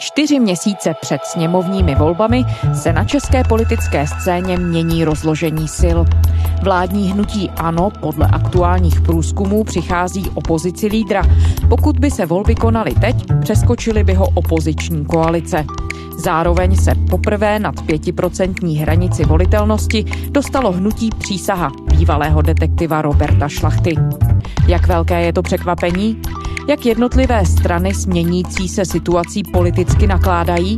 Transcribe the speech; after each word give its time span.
Čtyři 0.00 0.40
měsíce 0.40 0.94
před 1.00 1.24
sněmovními 1.24 1.94
volbami 1.94 2.44
se 2.74 2.92
na 2.92 3.04
české 3.04 3.44
politické 3.44 4.06
scéně 4.06 4.56
mění 4.56 5.04
rozložení 5.04 5.68
sil. 5.80 5.98
Vládní 6.62 7.12
hnutí 7.12 7.50
ANO 7.50 7.90
podle 8.00 8.26
aktuálních 8.26 9.00
průzkumů 9.00 9.64
přichází 9.64 10.30
opozici 10.34 10.86
lídra. 10.86 11.22
Pokud 11.68 11.98
by 11.98 12.10
se 12.10 12.26
volby 12.26 12.54
konaly 12.54 12.94
teď, 13.00 13.16
přeskočily 13.40 14.04
by 14.04 14.14
ho 14.14 14.28
opoziční 14.34 15.04
koalice. 15.04 15.64
Zároveň 16.18 16.76
se 16.76 16.94
poprvé 17.10 17.58
nad 17.58 17.74
pětiprocentní 17.86 18.78
hranici 18.78 19.24
volitelnosti 19.24 20.04
dostalo 20.30 20.72
hnutí 20.72 21.10
přísaha 21.18 21.70
bývalého 21.90 22.42
detektiva 22.42 23.02
Roberta 23.02 23.48
Šlachty. 23.48 23.94
Jak 24.66 24.86
velké 24.86 25.22
je 25.22 25.32
to 25.32 25.42
překvapení? 25.42 26.22
Jak 26.68 26.86
jednotlivé 26.86 27.46
strany 27.46 27.94
s 27.94 28.06
měnící 28.06 28.68
se 28.68 28.84
situací 28.84 29.42
politicky 29.42 30.06
nakládají? 30.06 30.76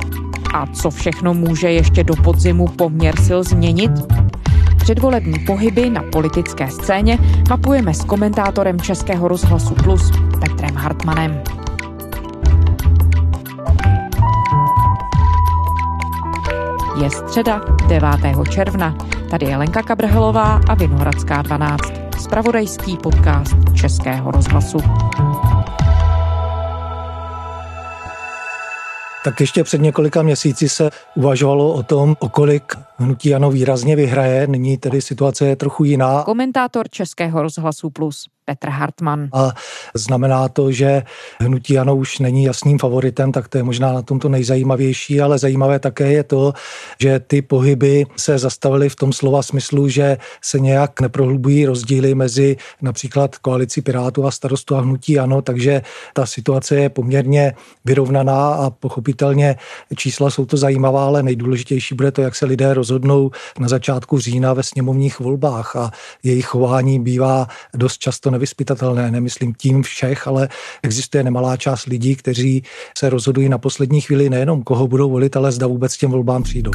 A 0.55 0.67
co 0.67 0.91
všechno 0.91 1.35
může 1.35 1.71
ještě 1.71 2.05
do 2.05 2.17
podzimu 2.17 2.67
poměr 2.67 3.21
sil 3.27 3.41
změnit? 3.43 3.91
Předvolební 4.77 5.39
pohyby 5.39 5.91
na 5.91 6.03
politické 6.13 6.71
scéně 6.71 7.19
mapujeme 7.49 7.95
s 7.95 8.05
komentátorem 8.05 8.81
Českého 8.81 9.29
rozhlasu 9.29 9.75
Plus 9.75 10.11
Petrem 10.41 10.75
Hartmanem. 10.75 11.43
Je 17.03 17.11
středa 17.11 17.61
9. 17.89 18.11
června. 18.51 18.97
Tady 19.31 19.47
je 19.47 19.57
Lenka 19.57 19.83
Kabrhelová 19.83 20.61
a 20.69 20.75
Vinohradská 20.75 21.43
12. 21.43 21.81
Spravodajský 22.19 22.97
podcast 22.97 23.57
Českého 23.75 24.31
rozhlasu. 24.31 24.79
Tak 29.25 29.41
ještě 29.41 29.65
před 29.65 29.81
několika 29.81 30.23
měsíci 30.23 30.69
se 30.69 30.91
uvažovalo 31.15 31.73
o 31.73 31.83
tom, 31.83 32.17
o 32.19 32.29
kolik 32.29 32.75
hnutí 32.97 33.35
ano 33.35 33.51
výrazně 33.51 33.97
vyhraje. 33.97 34.47
Nyní 34.47 34.79
tedy 34.79 35.03
situace 35.03 35.47
je 35.47 35.57
trochu 35.57 35.85
jiná. 35.85 36.23
Komentátor 36.23 36.89
Českého 36.91 37.43
rozhlasu 37.43 37.91
Plus 37.91 38.27
Petr 38.51 38.69
Hartmann. 38.69 39.29
A 39.33 39.53
znamená 39.95 40.49
to, 40.49 40.73
že 40.73 41.03
hnutí 41.41 41.79
ano 41.79 41.97
už 41.97 42.19
není 42.19 42.45
jasným 42.45 42.79
favoritem, 42.79 43.33
tak 43.33 43.49
to 43.49 43.59
je 43.59 43.63
možná 43.63 43.93
na 43.93 44.03
tomto 44.03 44.29
nejzajímavější, 44.29 45.21
ale 45.21 45.39
zajímavé 45.39 45.79
také 45.79 46.13
je 46.13 46.25
to, 46.25 46.53
že 46.99 47.21
ty 47.21 47.43
pohyby 47.43 48.07
se 48.17 48.39
zastavily 48.39 48.89
v 48.89 48.97
tom 48.97 49.13
slova 49.13 49.43
smyslu, 49.43 49.89
že 49.89 50.19
se 50.43 50.59
nějak 50.59 51.01
neprohlubují 51.01 51.67
rozdíly 51.67 52.15
mezi 52.15 52.57
například 52.83 53.39
koalicí 53.39 53.83
Pirátů 53.83 54.27
a 54.27 54.31
starostu 54.31 54.77
a 54.77 54.81
hnutí 54.81 55.19
ano, 55.19 55.43
takže 55.43 55.83
ta 56.15 56.27
situace 56.27 56.77
je 56.77 56.89
poměrně 56.89 57.55
vyrovnaná 57.85 58.55
a 58.55 58.71
pochopitelně 58.71 59.57
čísla 59.97 60.31
jsou 60.31 60.47
to 60.47 60.57
zajímavá, 60.57 61.07
ale 61.07 61.23
nejdůležitější 61.23 61.95
bude 61.95 62.11
to, 62.11 62.23
jak 62.23 62.35
se 62.35 62.47
lidé 62.47 62.75
rozhodnou 62.75 63.31
na 63.59 63.69
začátku 63.69 64.19
října 64.19 64.53
ve 64.53 64.63
sněmovních 64.63 65.21
volbách 65.21 65.77
a 65.77 65.91
jejich 66.23 66.47
chování 66.47 67.01
bývá 67.01 67.47
dost 67.75 67.99
často 67.99 68.40
nevyspytatelné, 68.41 69.11
nemyslím 69.11 69.55
tím 69.55 69.83
všech, 69.83 70.29
ale 70.29 70.49
existuje 70.83 71.25
nemalá 71.25 71.57
část 71.57 71.87
lidí, 71.87 72.17
kteří 72.17 72.63
se 72.99 73.11
rozhodují 73.11 73.49
na 73.49 73.59
poslední 73.59 74.01
chvíli 74.01 74.31
nejenom 74.31 74.63
koho 74.63 74.89
budou 74.89 75.11
volit, 75.11 75.37
ale 75.37 75.53
zda 75.53 75.67
vůbec 75.67 75.97
těm 75.97 76.11
volbám 76.11 76.43
přijdou. 76.43 76.71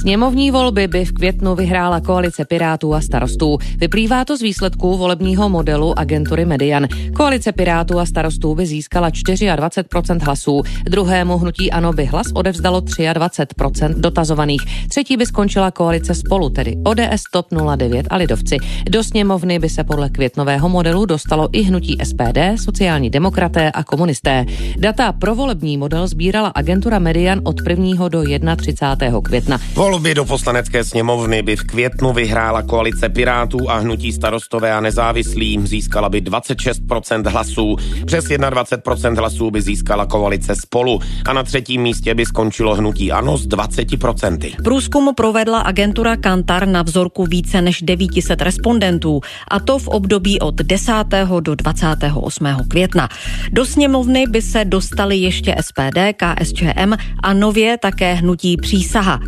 Sněmovní 0.00 0.50
volby 0.50 0.88
by 0.88 1.04
v 1.04 1.12
květnu 1.12 1.54
vyhrála 1.54 2.00
koalice 2.00 2.44
Pirátů 2.44 2.94
a 2.94 3.00
starostů. 3.00 3.58
Vyplývá 3.76 4.24
to 4.24 4.36
z 4.36 4.42
výsledků 4.42 4.96
volebního 4.96 5.48
modelu 5.48 5.98
agentury 5.98 6.44
Median. 6.44 6.88
Koalice 7.16 7.52
Pirátů 7.52 7.98
a 7.98 8.06
starostů 8.06 8.54
by 8.54 8.66
získala 8.66 9.10
24% 9.10 10.24
hlasů. 10.24 10.62
Druhému 10.84 11.38
hnutí 11.38 11.72
ANO 11.72 11.92
by 11.92 12.04
hlas 12.04 12.26
odevzdalo 12.34 12.80
23% 12.80 13.94
dotazovaných. 14.00 14.88
Třetí 14.88 15.16
by 15.16 15.26
skončila 15.26 15.70
koalice 15.70 16.14
spolu, 16.14 16.50
tedy 16.50 16.76
ODS, 16.84 17.22
TOP 17.32 17.46
09 17.76 18.06
a 18.10 18.16
Lidovci. 18.16 18.56
Do 18.90 19.04
sněmovny 19.04 19.58
by 19.58 19.68
se 19.68 19.84
podle 19.84 20.10
květnového 20.10 20.68
modelu 20.68 21.06
dostalo 21.06 21.48
i 21.52 21.62
hnutí 21.62 21.98
SPD, 22.04 22.38
sociální 22.64 23.10
demokraté 23.10 23.70
a 23.70 23.84
komunisté. 23.84 24.46
Data 24.78 25.12
pro 25.12 25.34
volební 25.34 25.76
model 25.76 26.08
sbírala 26.08 26.48
agentura 26.48 26.98
Median 26.98 27.40
od 27.44 27.56
1. 27.68 28.08
do 28.08 28.22
31. 28.56 29.20
května. 29.26 29.58
Volby 29.74 30.14
do 30.14 30.24
poslanecké 30.24 30.84
sněmovny 30.84 31.42
by 31.42 31.56
v 31.56 31.62
květnu 31.62 32.12
vyhrála 32.12 32.62
koalice 32.62 33.08
Pirátů 33.08 33.70
a 33.70 33.78
hnutí 33.78 34.12
starostové 34.12 34.72
a 34.72 34.80
nezávislí. 34.80 35.60
Získala 35.64 36.08
by 36.08 36.22
26% 36.22 37.28
hlasů. 37.28 37.76
Přes 38.06 38.24
21% 38.24 39.18
hlasů 39.18 39.50
by 39.50 39.62
získala 39.62 40.06
koalice 40.06 40.56
Spolu 40.56 41.00
a 41.26 41.32
na 41.32 41.42
třetím 41.42 41.82
místě 41.82 42.14
by 42.14 42.26
skončilo 42.26 42.74
hnutí 42.74 43.12
ANO 43.12 43.38
s 43.38 43.48
20%. 43.48 44.62
Průzkum 44.64 45.14
provedla 45.14 45.60
agentura 45.60 46.16
Kantar 46.16 46.68
na 46.68 46.82
vzorku 46.82 47.24
více 47.24 47.62
než 47.62 47.82
900 47.82 48.42
respondentů 48.42 49.20
a 49.48 49.60
to 49.60 49.78
v 49.78 49.88
období 49.88 50.40
od 50.40 50.54
10. 50.54 50.92
do 51.40 51.54
28. 51.54 52.46
května. 52.68 53.08
Do 53.52 53.64
sněmovny 53.64 54.24
by 54.26 54.42
se 54.42 54.64
dostali 54.64 55.16
ještě 55.16 55.54
SPD, 55.60 55.98
KSČM 56.16 56.92
a 57.22 57.32
nově 57.32 57.78
také 57.78 58.14
hnutí 58.14 58.56
přísaha. 59.06 59.20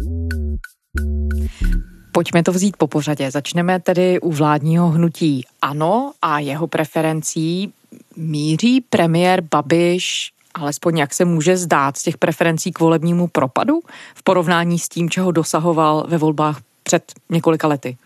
Pojďme 2.12 2.43
to 2.43 2.53
vzít 2.53 2.77
po 2.77 2.87
pořadě. 2.87 3.31
Začneme 3.31 3.81
tedy 3.81 4.21
u 4.21 4.33
vládního 4.33 4.89
hnutí 4.89 5.44
ANO 5.62 6.12
a 6.22 6.39
jeho 6.39 6.66
preferencí. 6.66 7.72
Míří 8.16 8.81
premiér 8.81 9.41
Babiš 9.41 10.33
alespoň 10.55 10.99
jak 10.99 11.15
se 11.15 11.25
může 11.25 11.56
zdát 11.56 11.97
z 11.97 12.03
těch 12.03 12.19
preferencí 12.19 12.72
k 12.72 12.81
volebnímu 12.81 13.28
propadu 13.28 13.81
v 14.15 14.22
porovnání 14.22 14.78
s 14.78 14.89
tím, 14.89 15.11
čeho 15.11 15.33
dosahoval 15.33 16.06
ve 16.09 16.19
volbách 16.19 16.60
před 16.83 17.12
několika 17.31 17.69
lety? 17.69 17.97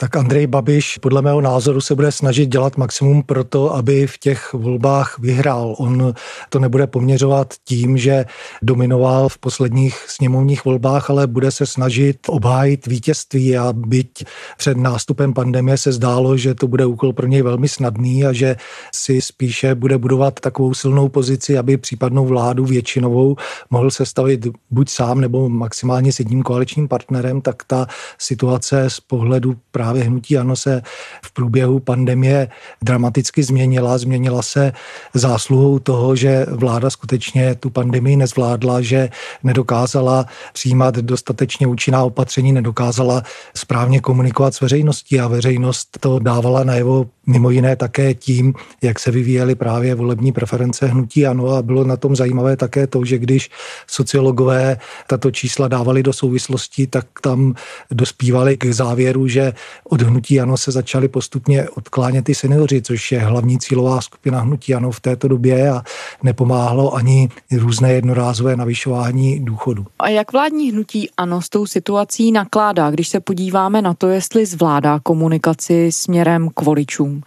Tak 0.00 0.16
Andrej 0.16 0.46
Babiš 0.46 0.98
podle 0.98 1.22
mého 1.22 1.40
názoru 1.40 1.80
se 1.80 1.94
bude 1.94 2.12
snažit 2.12 2.46
dělat 2.46 2.76
maximum 2.76 3.22
pro 3.22 3.44
to, 3.44 3.74
aby 3.74 4.06
v 4.06 4.18
těch 4.18 4.52
volbách 4.52 5.18
vyhrál. 5.18 5.74
On 5.78 6.14
to 6.48 6.58
nebude 6.58 6.86
poměřovat 6.86 7.54
tím, 7.64 7.98
že 7.98 8.24
dominoval 8.62 9.28
v 9.28 9.38
posledních 9.38 9.96
sněmovních 10.08 10.64
volbách, 10.64 11.10
ale 11.10 11.26
bude 11.26 11.50
se 11.50 11.66
snažit 11.66 12.18
obhájit 12.28 12.86
vítězství 12.86 13.56
a 13.56 13.72
byť 13.72 14.24
před 14.58 14.76
nástupem 14.76 15.32
pandemie 15.34 15.78
se 15.78 15.92
zdálo, 15.92 16.36
že 16.36 16.54
to 16.54 16.68
bude 16.68 16.86
úkol 16.86 17.12
pro 17.12 17.26
něj 17.26 17.42
velmi 17.42 17.68
snadný 17.68 18.24
a 18.24 18.32
že 18.32 18.56
si 18.94 19.20
spíše 19.20 19.74
bude 19.74 19.98
budovat 19.98 20.40
takovou 20.40 20.74
silnou 20.74 21.08
pozici, 21.08 21.58
aby 21.58 21.76
případnou 21.76 22.26
vládu 22.26 22.64
většinovou 22.64 23.36
mohl 23.70 23.90
sestavit 23.90 24.46
buď 24.70 24.90
sám 24.90 25.20
nebo 25.20 25.48
maximálně 25.48 26.12
s 26.12 26.18
jedním 26.18 26.42
koaličním 26.42 26.88
partnerem, 26.88 27.40
tak 27.40 27.62
ta 27.66 27.86
situace 28.18 28.90
z 28.90 29.00
pohledu 29.00 29.56
právě 29.70 29.89
právě 29.90 30.04
hnutí 30.04 30.38
ANO 30.38 30.56
se 30.56 30.82
v 31.24 31.32
průběhu 31.32 31.80
pandemie 31.80 32.48
dramaticky 32.82 33.42
změnila. 33.42 33.98
Změnila 33.98 34.42
se 34.42 34.72
zásluhou 35.14 35.78
toho, 35.78 36.16
že 36.16 36.46
vláda 36.50 36.90
skutečně 36.90 37.54
tu 37.54 37.70
pandemii 37.70 38.16
nezvládla, 38.16 38.80
že 38.80 39.08
nedokázala 39.42 40.26
přijímat 40.52 40.94
dostatečně 40.94 41.66
účinná 41.66 42.04
opatření, 42.04 42.52
nedokázala 42.52 43.22
správně 43.56 44.00
komunikovat 44.00 44.54
s 44.54 44.60
veřejností 44.60 45.20
a 45.20 45.28
veřejnost 45.28 45.98
to 46.00 46.18
dávala 46.18 46.64
najevo 46.64 47.06
mimo 47.26 47.50
jiné 47.50 47.76
také 47.76 48.14
tím, 48.14 48.54
jak 48.82 48.98
se 48.98 49.10
vyvíjely 49.10 49.54
právě 49.54 49.94
volební 49.94 50.32
preference 50.32 50.86
hnutí 50.86 51.26
ANO 51.26 51.48
a 51.48 51.62
bylo 51.62 51.84
na 51.84 51.96
tom 51.96 52.16
zajímavé 52.16 52.56
také 52.56 52.86
to, 52.86 53.04
že 53.04 53.18
když 53.18 53.50
sociologové 53.86 54.76
tato 55.06 55.30
čísla 55.30 55.68
dávali 55.68 56.02
do 56.02 56.12
souvislosti, 56.12 56.86
tak 56.86 57.06
tam 57.22 57.54
dospívali 57.90 58.56
k 58.56 58.64
závěru, 58.64 59.28
že 59.28 59.52
od 59.84 60.02
hnutí 60.02 60.40
ANO 60.40 60.56
se 60.56 60.72
začaly 60.72 61.08
postupně 61.08 61.68
odklánět 61.68 62.24
ty 62.24 62.34
seniori, 62.34 62.82
což 62.82 63.12
je 63.12 63.18
hlavní 63.18 63.58
cílová 63.58 64.00
skupina 64.00 64.40
hnutí 64.40 64.74
ANO 64.74 64.90
v 64.90 65.00
této 65.00 65.28
době 65.28 65.70
a 65.70 65.82
nepomáhlo 66.22 66.94
ani 66.94 67.28
různé 67.52 67.92
jednorázové 67.92 68.56
navyšování 68.56 69.44
důchodu. 69.44 69.86
A 69.98 70.08
jak 70.08 70.32
vládní 70.32 70.72
hnutí 70.72 71.10
ANO 71.16 71.42
s 71.42 71.48
tou 71.48 71.66
situací 71.66 72.32
nakládá, 72.32 72.90
když 72.90 73.08
se 73.08 73.20
podíváme 73.20 73.82
na 73.82 73.94
to, 73.94 74.08
jestli 74.08 74.46
zvládá 74.46 75.00
komunikaci 75.02 75.92
směrem 75.92 76.48
k 76.54 76.62
voličům? 76.62 77.09
home 77.10 77.24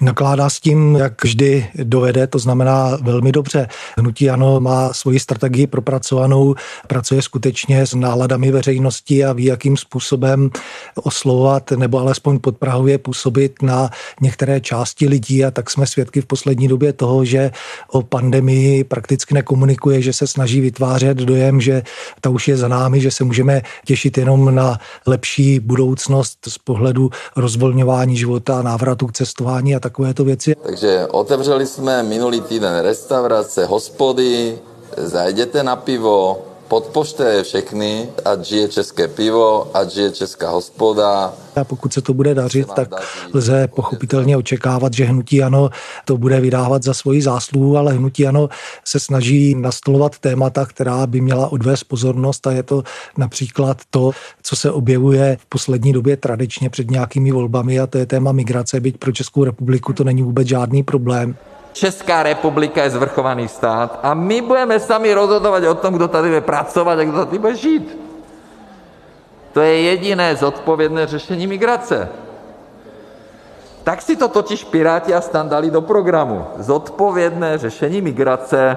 nakládá 0.00 0.50
s 0.50 0.60
tím, 0.60 0.96
jak 0.96 1.24
vždy 1.24 1.66
dovede, 1.74 2.26
to 2.26 2.38
znamená 2.38 2.98
velmi 3.02 3.32
dobře. 3.32 3.68
Hnutí 3.98 4.30
Ano 4.30 4.60
má 4.60 4.92
svoji 4.92 5.20
strategii 5.20 5.66
propracovanou, 5.66 6.54
pracuje 6.86 7.22
skutečně 7.22 7.86
s 7.86 7.94
náladami 7.94 8.50
veřejnosti 8.50 9.24
a 9.24 9.32
ví, 9.32 9.44
jakým 9.44 9.76
způsobem 9.76 10.50
oslovovat 11.02 11.70
nebo 11.70 11.98
alespoň 11.98 12.38
podprahově 12.38 12.98
působit 12.98 13.62
na 13.62 13.90
některé 14.20 14.60
části 14.60 15.08
lidí 15.08 15.44
a 15.44 15.50
tak 15.50 15.70
jsme 15.70 15.86
svědky 15.86 16.20
v 16.20 16.26
poslední 16.26 16.68
době 16.68 16.92
toho, 16.92 17.24
že 17.24 17.50
o 17.88 18.02
pandemii 18.02 18.84
prakticky 18.84 19.34
nekomunikuje, 19.34 20.02
že 20.02 20.12
se 20.12 20.26
snaží 20.26 20.60
vytvářet 20.60 21.18
dojem, 21.18 21.60
že 21.60 21.82
ta 22.20 22.30
už 22.30 22.48
je 22.48 22.56
za 22.56 22.68
námi, 22.68 23.00
že 23.00 23.10
se 23.10 23.24
můžeme 23.24 23.62
těšit 23.84 24.18
jenom 24.18 24.54
na 24.54 24.78
lepší 25.06 25.60
budoucnost 25.60 26.38
z 26.48 26.58
pohledu 26.58 27.10
rozvolňování 27.36 28.16
života, 28.16 28.62
návratu 28.62 29.06
k 29.06 29.12
cestování 29.12 29.74
a 29.74 29.80
takovéto 29.82 30.24
věci. 30.24 30.54
Takže 30.62 31.06
otevřeli 31.10 31.66
jsme 31.66 32.02
minulý 32.02 32.40
týden 32.40 32.78
restaurace, 32.78 33.66
hospody, 33.66 34.58
zajděte 34.96 35.62
na 35.62 35.76
pivo, 35.76 36.38
podpořte 36.72 37.42
všechny, 37.42 38.08
ať 38.24 38.44
žije 38.44 38.68
české 38.68 39.08
pivo, 39.08 39.76
ať 39.76 39.92
žije 39.92 40.10
česká 40.10 40.50
hospoda. 40.50 41.34
A 41.56 41.64
pokud 41.64 41.92
se 41.92 42.00
to 42.02 42.14
bude 42.14 42.34
dařit, 42.34 42.68
tak 42.72 42.88
lze 43.34 43.68
pochopitelně 43.68 44.36
očekávat, 44.36 44.94
že 44.94 45.04
hnutí 45.04 45.42
ano 45.42 45.70
to 46.04 46.16
bude 46.16 46.40
vydávat 46.40 46.82
za 46.82 46.94
svoji 46.94 47.22
zásluhu, 47.22 47.76
ale 47.76 47.92
hnutí 47.92 48.26
ano 48.26 48.48
se 48.84 49.00
snaží 49.00 49.54
nastolovat 49.54 50.18
témata, 50.18 50.66
která 50.66 51.06
by 51.06 51.20
měla 51.20 51.52
odvést 51.52 51.84
pozornost 51.84 52.46
a 52.46 52.52
je 52.52 52.62
to 52.62 52.82
například 53.18 53.76
to, 53.90 54.10
co 54.42 54.56
se 54.56 54.70
objevuje 54.70 55.36
v 55.40 55.46
poslední 55.46 55.92
době 55.92 56.16
tradičně 56.16 56.70
před 56.70 56.90
nějakými 56.90 57.32
volbami 57.32 57.80
a 57.80 57.86
to 57.86 57.98
je 57.98 58.06
téma 58.06 58.32
migrace, 58.32 58.80
byť 58.80 58.96
pro 58.96 59.12
Českou 59.12 59.44
republiku 59.44 59.92
to 59.92 60.04
není 60.04 60.22
vůbec 60.22 60.48
žádný 60.48 60.82
problém. 60.82 61.36
Česká 61.72 62.22
republika 62.22 62.82
je 62.82 62.90
zvrchovaný 62.90 63.48
stát 63.48 64.00
a 64.02 64.14
my 64.14 64.40
budeme 64.40 64.80
sami 64.80 65.14
rozhodovat 65.14 65.64
o 65.64 65.74
tom, 65.74 65.94
kdo 65.94 66.08
tady 66.08 66.28
bude 66.28 66.40
pracovat 66.40 66.98
a 66.98 67.04
kdo 67.04 67.24
tady 67.26 67.38
bude 67.38 67.54
žít. 67.54 67.98
To 69.52 69.60
je 69.60 69.80
jediné 69.80 70.36
zodpovědné 70.36 71.06
řešení 71.06 71.46
migrace. 71.46 72.08
Tak 73.84 74.02
si 74.02 74.16
to 74.16 74.28
totiž 74.28 74.64
Piráti 74.64 75.14
a 75.14 75.20
STAN 75.20 75.48
dali 75.48 75.70
do 75.70 75.80
programu. 75.80 76.44
Zodpovědné 76.58 77.58
řešení 77.58 78.00
migrace. 78.00 78.76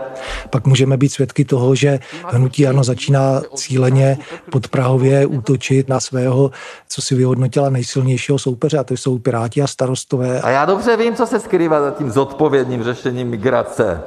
Pak 0.50 0.66
můžeme 0.68 0.98
být 0.98 1.10
svědky 1.10 1.46
toho, 1.46 1.75
že 1.75 2.00
hnutí 2.25 2.68
ano 2.68 2.84
začíná 2.84 3.42
cíleně 3.56 4.18
pod 4.52 4.68
Prahově 4.68 5.25
útočit 5.25 5.90
na 5.90 6.00
svého, 6.00 6.52
co 6.90 7.02
si 7.02 7.16
vyhodnotila 7.16 7.69
nejsilnějšího 7.69 8.40
soupeře, 8.40 8.78
a 8.78 8.84
to 8.84 8.94
jsou 8.94 9.18
Piráti 9.18 9.62
a 9.62 9.68
starostové. 9.68 10.42
A 10.42 10.50
já 10.50 10.66
dobře 10.66 10.98
vím, 10.98 11.16
co 11.16 11.25
se 11.25 11.40
skrývá 11.40 11.81
za 11.81 11.92
tím 11.92 12.12
zodpovědným 12.12 12.84
řešením 12.84 13.28
migrace. 13.28 14.02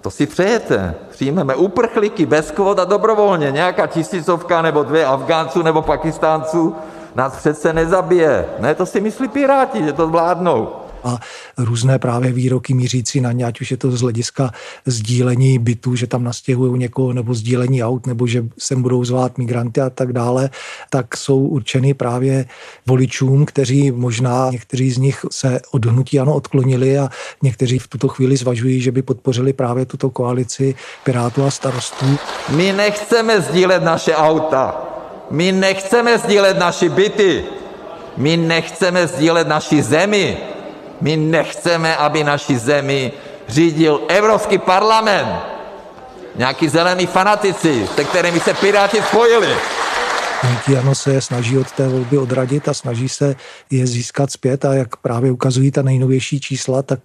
To 0.00 0.10
si 0.10 0.26
přejete. 0.26 0.94
Přijmeme 1.10 1.54
uprchlíky 1.54 2.26
bez 2.26 2.50
kvot 2.50 2.78
a 2.78 2.84
dobrovolně. 2.84 3.50
Nějaká 3.50 3.86
tisícovka 3.86 4.62
nebo 4.62 4.82
dvě 4.82 5.06
Afgánců 5.06 5.62
nebo 5.62 5.82
Pakistánců 5.82 6.74
nás 7.14 7.36
přece 7.36 7.72
nezabije. 7.72 8.46
Ne, 8.58 8.74
to 8.74 8.86
si 8.86 9.00
myslí 9.00 9.28
Piráti, 9.28 9.84
že 9.84 9.92
to 9.92 10.06
zvládnou 10.06 10.82
a 11.04 11.18
různé 11.58 11.98
právě 11.98 12.32
výroky 12.32 12.74
mířící 12.74 13.20
na 13.20 13.32
ně, 13.32 13.44
ať 13.44 13.60
už 13.60 13.70
je 13.70 13.76
to 13.76 13.90
z 13.90 14.00
hlediska 14.00 14.50
sdílení 14.86 15.58
bytů, 15.58 15.96
že 15.96 16.06
tam 16.06 16.24
nastěhují 16.24 16.78
někoho, 16.78 17.12
nebo 17.12 17.34
sdílení 17.34 17.84
aut, 17.84 18.06
nebo 18.06 18.26
že 18.26 18.44
sem 18.58 18.82
budou 18.82 19.04
zvát 19.04 19.38
migranty 19.38 19.80
a 19.80 19.90
tak 19.90 20.12
dále, 20.12 20.50
tak 20.90 21.16
jsou 21.16 21.38
určeny 21.38 21.94
právě 21.94 22.44
voličům, 22.86 23.46
kteří 23.46 23.90
možná 23.90 24.50
někteří 24.50 24.90
z 24.90 24.98
nich 24.98 25.24
se 25.30 25.60
od 25.70 25.84
hnutí 25.84 26.20
ano 26.20 26.34
odklonili 26.34 26.98
a 26.98 27.08
někteří 27.42 27.78
v 27.78 27.88
tuto 27.88 28.08
chvíli 28.08 28.36
zvažují, 28.36 28.80
že 28.80 28.92
by 28.92 29.02
podpořili 29.02 29.52
právě 29.52 29.86
tuto 29.86 30.10
koalici 30.10 30.74
Pirátů 31.04 31.44
a 31.44 31.50
starostů. 31.50 32.06
My 32.48 32.72
nechceme 32.72 33.40
sdílet 33.40 33.82
naše 33.82 34.16
auta. 34.16 34.91
My 35.32 35.52
nechceme 35.52 36.18
sdílet 36.18 36.58
naši 36.58 36.88
byty. 36.88 37.44
My 38.16 38.36
nechceme 38.36 39.06
sdílet 39.06 39.48
naši 39.48 39.82
zemi. 39.82 40.36
My 41.00 41.16
nechceme, 41.16 41.96
aby 41.96 42.24
naši 42.24 42.58
zemi 42.58 43.12
řídil 43.48 44.00
Evropský 44.08 44.58
parlament. 44.58 45.28
Nějaký 46.36 46.68
zelený 46.68 47.06
fanatici, 47.06 47.88
se 47.94 48.04
kterými 48.04 48.40
se 48.40 48.54
Piráti 48.54 49.02
spojili. 49.02 49.48
Hnutí 50.42 50.76
ano 50.76 50.94
se 50.94 51.20
snaží 51.20 51.58
od 51.58 51.72
té 51.72 51.88
volby 51.88 52.18
odradit 52.18 52.68
a 52.68 52.74
snaží 52.74 53.08
se 53.08 53.36
je 53.70 53.86
získat 53.86 54.30
zpět 54.30 54.64
a 54.64 54.74
jak 54.74 54.96
právě 54.96 55.32
ukazují 55.32 55.70
ta 55.70 55.82
nejnovější 55.82 56.40
čísla, 56.40 56.82
tak 56.82 57.00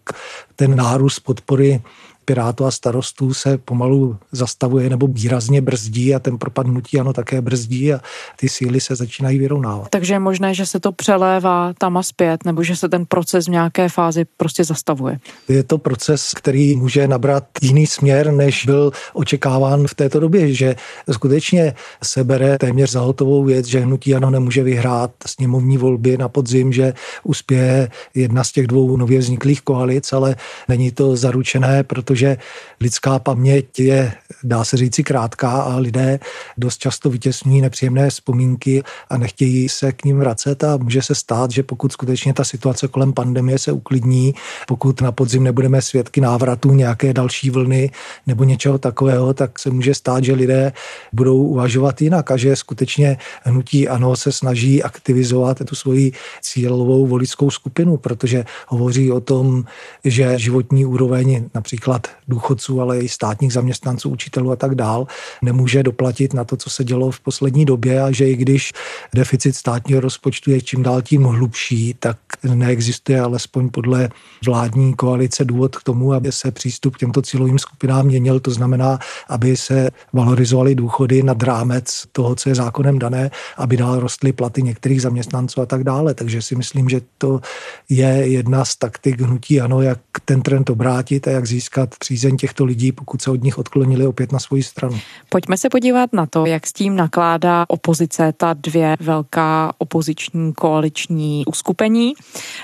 ten 0.56 0.76
nárůst 0.76 1.20
podpory 1.20 1.82
Pirátů 2.30 2.66
a 2.66 2.72
starostů 2.72 3.34
se 3.34 3.58
pomalu 3.58 4.18
zastavuje 4.32 4.90
nebo 4.90 5.08
výrazně 5.08 5.62
brzdí 5.62 6.16
a 6.16 6.20
ten 6.20 6.38
propadnutí 6.38 7.00
ano 7.00 7.14
také 7.14 7.42
brzdí 7.42 7.94
a 7.94 8.00
ty 8.36 8.50
síly 8.50 8.82
se 8.82 8.96
začínají 8.96 9.40
vyrovnávat. 9.40 9.90
Takže 9.90 10.14
je 10.14 10.20
možné, 10.20 10.54
že 10.54 10.66
se 10.66 10.80
to 10.80 10.92
přelévá 10.92 11.74
tam 11.78 11.98
a 11.98 12.04
zpět 12.04 12.46
nebo 12.46 12.64
že 12.64 12.76
se 12.76 12.90
ten 12.90 13.06
proces 13.06 13.46
v 13.46 13.50
nějaké 13.50 13.90
fázi 13.90 14.26
prostě 14.38 14.64
zastavuje. 14.64 15.20
Je 15.48 15.64
to 15.64 15.78
proces, 15.78 16.32
který 16.36 16.76
může 16.76 17.08
nabrat 17.08 17.44
jiný 17.62 17.88
směr, 17.88 18.32
než 18.32 18.66
byl 18.66 18.92
očekáván 19.14 19.88
v 19.88 19.96
této 19.96 20.20
době, 20.20 20.54
že 20.54 20.76
skutečně 21.12 21.74
se 22.04 22.24
bere 22.24 22.58
téměř 22.58 22.92
za 22.92 23.00
hotovou 23.00 23.44
věc, 23.44 23.66
že 23.66 23.80
hnutí 23.80 24.16
ano 24.16 24.30
nemůže 24.30 24.64
vyhrát 24.64 25.12
sněmovní 25.26 25.78
volby 25.78 26.18
na 26.18 26.30
podzim, 26.30 26.74
že 26.74 26.94
uspěje 27.24 27.90
jedna 28.16 28.44
z 28.44 28.52
těch 28.52 28.68
dvou 28.68 28.98
nově 28.98 29.20
vzniklých 29.20 29.62
koalic, 29.62 30.14
ale 30.14 30.36
není 30.68 30.92
to 30.92 31.16
zaručené, 31.16 31.84
protože 31.84 32.17
protože 32.18 32.38
lidská 32.82 33.20
paměť 33.20 33.80
je, 33.80 34.12
dá 34.48 34.64
se 34.64 34.78
říci, 34.78 35.04
krátká 35.04 35.52
a 35.52 35.78
lidé 35.78 36.20
dost 36.58 36.78
často 36.78 37.10
vytěsňují 37.10 37.62
nepříjemné 37.62 38.10
vzpomínky 38.10 38.84
a 39.10 39.18
nechtějí 39.18 39.70
se 39.70 39.92
k 39.92 40.04
ním 40.06 40.20
vracet 40.20 40.64
a 40.64 40.78
může 40.78 41.02
se 41.02 41.16
stát, 41.16 41.52
že 41.52 41.64
pokud 41.64 41.92
skutečně 41.92 42.34
ta 42.34 42.44
situace 42.44 42.88
kolem 42.88 43.14
pandemie 43.14 43.60
se 43.60 43.72
uklidní, 43.72 44.34
pokud 44.68 45.02
na 45.02 45.12
podzim 45.12 45.44
nebudeme 45.44 45.82
svědky 45.82 46.22
návratu 46.22 46.74
nějaké 46.74 47.14
další 47.14 47.50
vlny 47.50 47.92
nebo 48.28 48.44
něčeho 48.44 48.78
takového, 48.78 49.34
tak 49.34 49.60
se 49.60 49.70
může 49.70 49.94
stát, 49.94 50.24
že 50.24 50.34
lidé 50.34 50.74
budou 51.14 51.38
uvažovat 51.38 52.02
jinak 52.02 52.32
a 52.32 52.38
že 52.38 52.56
skutečně 52.56 53.18
hnutí 53.44 53.88
ANO 53.88 54.16
se 54.16 54.32
snaží 54.32 54.84
aktivizovat 54.84 55.62
tu 55.66 55.76
svoji 55.76 56.12
cílovou 56.42 57.08
voličskou 57.08 57.52
skupinu, 57.52 57.98
protože 57.98 58.46
hovoří 58.68 59.12
o 59.12 59.20
tom, 59.20 59.64
že 60.04 60.40
životní 60.40 60.86
úroveň 60.86 61.50
například 61.56 62.08
důchodců, 62.28 62.82
ale 62.82 63.00
i 63.00 63.10
státních 63.10 63.54
zaměstnanců, 63.54 64.10
učitelů 64.10 64.37
a 64.52 64.56
tak 64.56 64.76
dál, 64.76 65.08
nemůže 65.42 65.84
doplatit 65.84 66.34
na 66.34 66.44
to, 66.44 66.58
co 66.58 66.70
se 66.70 66.84
dělo 66.84 67.12
v 67.12 67.20
poslední 67.20 67.66
době 67.66 68.02
a 68.02 68.12
že 68.12 68.30
i 68.30 68.36
když 68.36 68.74
deficit 69.16 69.56
státního 69.56 70.02
rozpočtu 70.02 70.52
je 70.52 70.62
čím 70.62 70.84
dál 70.84 71.02
tím 71.02 71.24
hlubší, 71.24 71.96
tak 72.00 72.18
neexistuje 72.44 73.22
alespoň 73.22 73.70
podle 73.70 74.10
vládní 74.46 74.94
koalice 74.94 75.46
důvod 75.46 75.76
k 75.76 75.84
tomu, 75.84 76.14
aby 76.14 76.32
se 76.32 76.52
přístup 76.52 76.96
k 76.96 77.00
těmto 77.00 77.22
cílovým 77.22 77.60
skupinám 77.60 78.06
měnil. 78.06 78.40
To 78.40 78.52
znamená, 78.52 79.00
aby 79.30 79.58
se 79.58 79.90
valorizovaly 80.14 80.76
důchody 80.76 81.24
nad 81.24 81.44
rámec 81.44 82.04
toho, 82.12 82.36
co 82.36 82.50
je 82.50 82.56
zákonem 82.56 83.00
dané, 83.00 83.32
aby 83.58 83.78
dál 83.78 84.00
rostly 84.00 84.34
platy 84.34 84.64
některých 84.64 85.02
zaměstnanců 85.02 85.62
a 85.62 85.66
tak 85.66 85.84
dále. 85.84 86.14
Takže 86.14 86.42
si 86.42 86.56
myslím, 86.56 86.90
že 86.90 87.02
to 87.18 87.42
je 87.90 88.08
jedna 88.08 88.66
z 88.66 88.76
taktik 88.76 89.22
hnutí 89.22 89.62
ano, 89.62 89.82
jak 89.82 90.00
ten 90.26 90.42
trend 90.42 90.70
obrátit 90.70 91.28
a 91.28 91.32
jak 91.32 91.46
získat 91.48 91.96
přízeň 92.00 92.38
těchto 92.38 92.66
lidí, 92.66 92.92
pokud 92.92 93.22
se 93.22 93.32
od 93.32 93.44
nich 93.44 93.58
odklonili 93.58 94.08
opět 94.18 94.32
na 94.32 94.40
svoji 94.40 94.64
stranu. 94.64 95.00
Pojďme 95.30 95.58
se 95.58 95.70
podívat 95.70 96.14
na 96.14 96.26
to, 96.26 96.46
jak 96.46 96.68
s 96.68 96.74
tím 96.74 96.96
nakládá 96.96 97.66
opozice, 97.68 98.34
ta 98.38 98.54
dvě 98.54 98.98
velká 99.00 99.74
opoziční 99.78 100.54
koaliční 100.54 101.46
uskupení. 101.46 102.14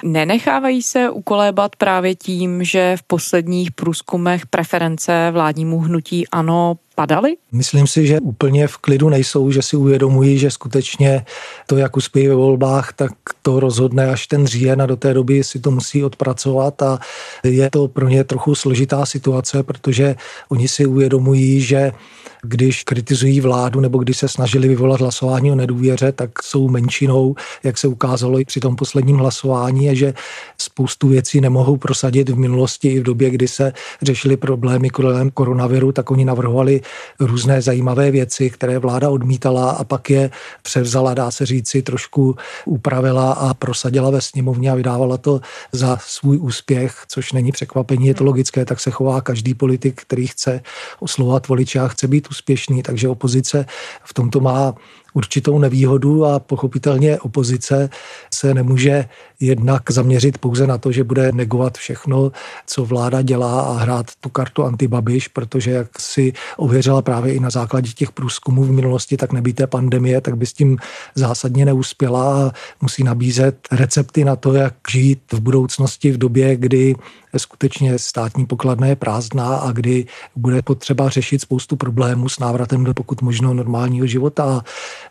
Nenechávají 0.03 0.81
se 0.83 1.09
ukolébat 1.09 1.75
právě 1.75 2.15
tím, 2.15 2.63
že 2.63 2.97
v 2.97 3.03
posledních 3.03 3.71
průzkumech 3.71 4.45
preference 4.45 5.29
vládnímu 5.31 5.79
hnutí 5.79 6.27
ano 6.27 6.75
padaly? 6.95 7.35
Myslím 7.51 7.87
si, 7.87 8.07
že 8.07 8.19
úplně 8.19 8.67
v 8.67 8.77
klidu 8.77 9.09
nejsou, 9.09 9.51
že 9.51 9.61
si 9.61 9.77
uvědomují, 9.77 10.37
že 10.37 10.51
skutečně 10.51 11.25
to, 11.67 11.77
jak 11.77 11.97
uspějí 11.97 12.27
ve 12.27 12.35
volbách, 12.35 12.93
tak 12.93 13.11
to 13.41 13.59
rozhodne 13.59 14.07
až 14.07 14.27
ten 14.27 14.47
říjen 14.47 14.81
a 14.81 14.85
do 14.85 14.95
té 14.95 15.13
doby 15.13 15.43
si 15.43 15.59
to 15.59 15.71
musí 15.71 16.03
odpracovat 16.03 16.81
a 16.81 16.99
je 17.43 17.69
to 17.69 17.87
pro 17.87 18.07
ně 18.07 18.23
trochu 18.23 18.55
složitá 18.55 19.05
situace, 19.05 19.63
protože 19.63 20.15
oni 20.49 20.67
si 20.67 20.85
uvědomují, 20.85 21.61
že 21.61 21.91
když 22.43 22.83
kritizují 22.83 23.41
vládu 23.41 23.79
nebo 23.79 23.97
když 23.97 24.17
se 24.17 24.27
snažili 24.27 24.67
vyvolat 24.67 24.99
hlasování 24.99 25.51
o 25.51 25.55
nedůvěře, 25.55 26.11
tak 26.11 26.43
jsou 26.43 26.69
menšinou, 26.69 27.35
jak 27.63 27.77
se 27.77 27.87
ukázalo 27.87 28.39
i 28.39 28.45
při 28.45 28.59
tom 28.59 28.75
posledním 28.75 29.17
hlasování, 29.17 29.85
je, 29.85 29.95
že 29.95 30.13
spoustu 30.57 31.07
věcí 31.07 31.41
nemohou 31.41 31.77
prosadit 31.77 32.29
v 32.29 32.37
minulosti 32.37 32.87
i 32.87 32.99
v 32.99 33.03
době, 33.03 33.29
kdy 33.29 33.47
se 33.47 33.73
řešily 34.01 34.37
problémy 34.37 34.89
kolem 34.89 35.29
koronaviru, 35.29 35.91
tak 35.91 36.11
oni 36.11 36.25
navrhovali 36.25 36.81
různé 37.19 37.61
zajímavé 37.61 38.11
věci, 38.11 38.49
které 38.49 38.79
vláda 38.79 39.09
odmítala 39.09 39.71
a 39.71 39.83
pak 39.83 40.09
je 40.09 40.29
převzala, 40.61 41.13
dá 41.13 41.31
se 41.31 41.45
říci, 41.45 41.81
trošku 41.81 42.35
upravila 42.65 43.33
a 43.33 43.53
prosadila 43.53 44.09
ve 44.09 44.21
sněmovně 44.21 44.71
a 44.71 44.75
vydávala 44.75 45.17
to 45.17 45.41
za 45.71 45.97
svůj 46.01 46.37
úspěch, 46.37 47.05
což 47.07 47.31
není 47.31 47.51
překvapení, 47.51 48.07
je 48.07 48.13
to 48.13 48.23
logické, 48.23 48.65
tak 48.65 48.79
se 48.79 48.91
chová 48.91 49.21
každý 49.21 49.53
politik, 49.53 50.01
který 50.01 50.27
chce 50.27 50.61
oslovat 50.99 51.47
voliče 51.47 51.79
a 51.79 51.87
chce 51.87 52.07
být 52.07 52.27
úspěšný, 52.29 52.83
takže 52.83 53.09
opozice 53.09 53.65
v 54.03 54.13
tomto 54.13 54.39
má 54.39 54.75
určitou 55.13 55.59
nevýhodu 55.59 56.25
a 56.25 56.39
pochopitelně 56.39 57.19
opozice 57.19 57.89
se 58.33 58.53
nemůže 58.53 59.05
jednak 59.39 59.91
zaměřit 59.91 60.37
pouze 60.37 60.67
na 60.67 60.77
to, 60.77 60.91
že 60.91 61.03
bude 61.03 61.31
negovat 61.31 61.77
všechno, 61.77 62.31
co 62.67 62.85
vláda 62.85 63.21
dělá 63.21 63.61
a 63.61 63.73
hrát 63.73 64.05
tu 64.19 64.29
kartu 64.29 64.63
antibabiš, 64.63 65.27
protože 65.27 65.71
jak 65.71 65.99
si 65.99 66.33
ověřila 66.57 67.01
právě 67.01 67.33
i 67.33 67.39
na 67.39 67.49
základě 67.49 67.91
těch 67.91 68.11
průzkumů 68.11 68.63
v 68.63 68.71
minulosti, 68.71 69.17
tak 69.17 69.33
nebýt 69.33 69.55
té 69.55 69.67
pandemie, 69.67 70.21
tak 70.21 70.37
by 70.37 70.45
s 70.45 70.53
tím 70.53 70.77
zásadně 71.15 71.65
neuspěla 71.65 72.47
a 72.47 72.51
musí 72.81 73.03
nabízet 73.03 73.67
recepty 73.71 74.23
na 74.25 74.35
to, 74.35 74.53
jak 74.53 74.73
žít 74.91 75.19
v 75.31 75.39
budoucnosti 75.39 76.11
v 76.11 76.17
době, 76.17 76.55
kdy 76.55 76.95
skutečně 77.39 77.99
státní 77.99 78.45
pokladna 78.45 78.87
je 78.87 78.95
prázdná 78.95 79.55
a 79.55 79.71
kdy 79.71 80.05
bude 80.35 80.61
potřeba 80.61 81.09
řešit 81.09 81.41
spoustu 81.41 81.75
problémů 81.75 82.29
s 82.29 82.39
návratem 82.39 82.83
do 82.83 82.93
pokud 82.93 83.21
možno 83.21 83.53
normálního 83.53 84.07
života. 84.07 84.43
A 84.43 84.61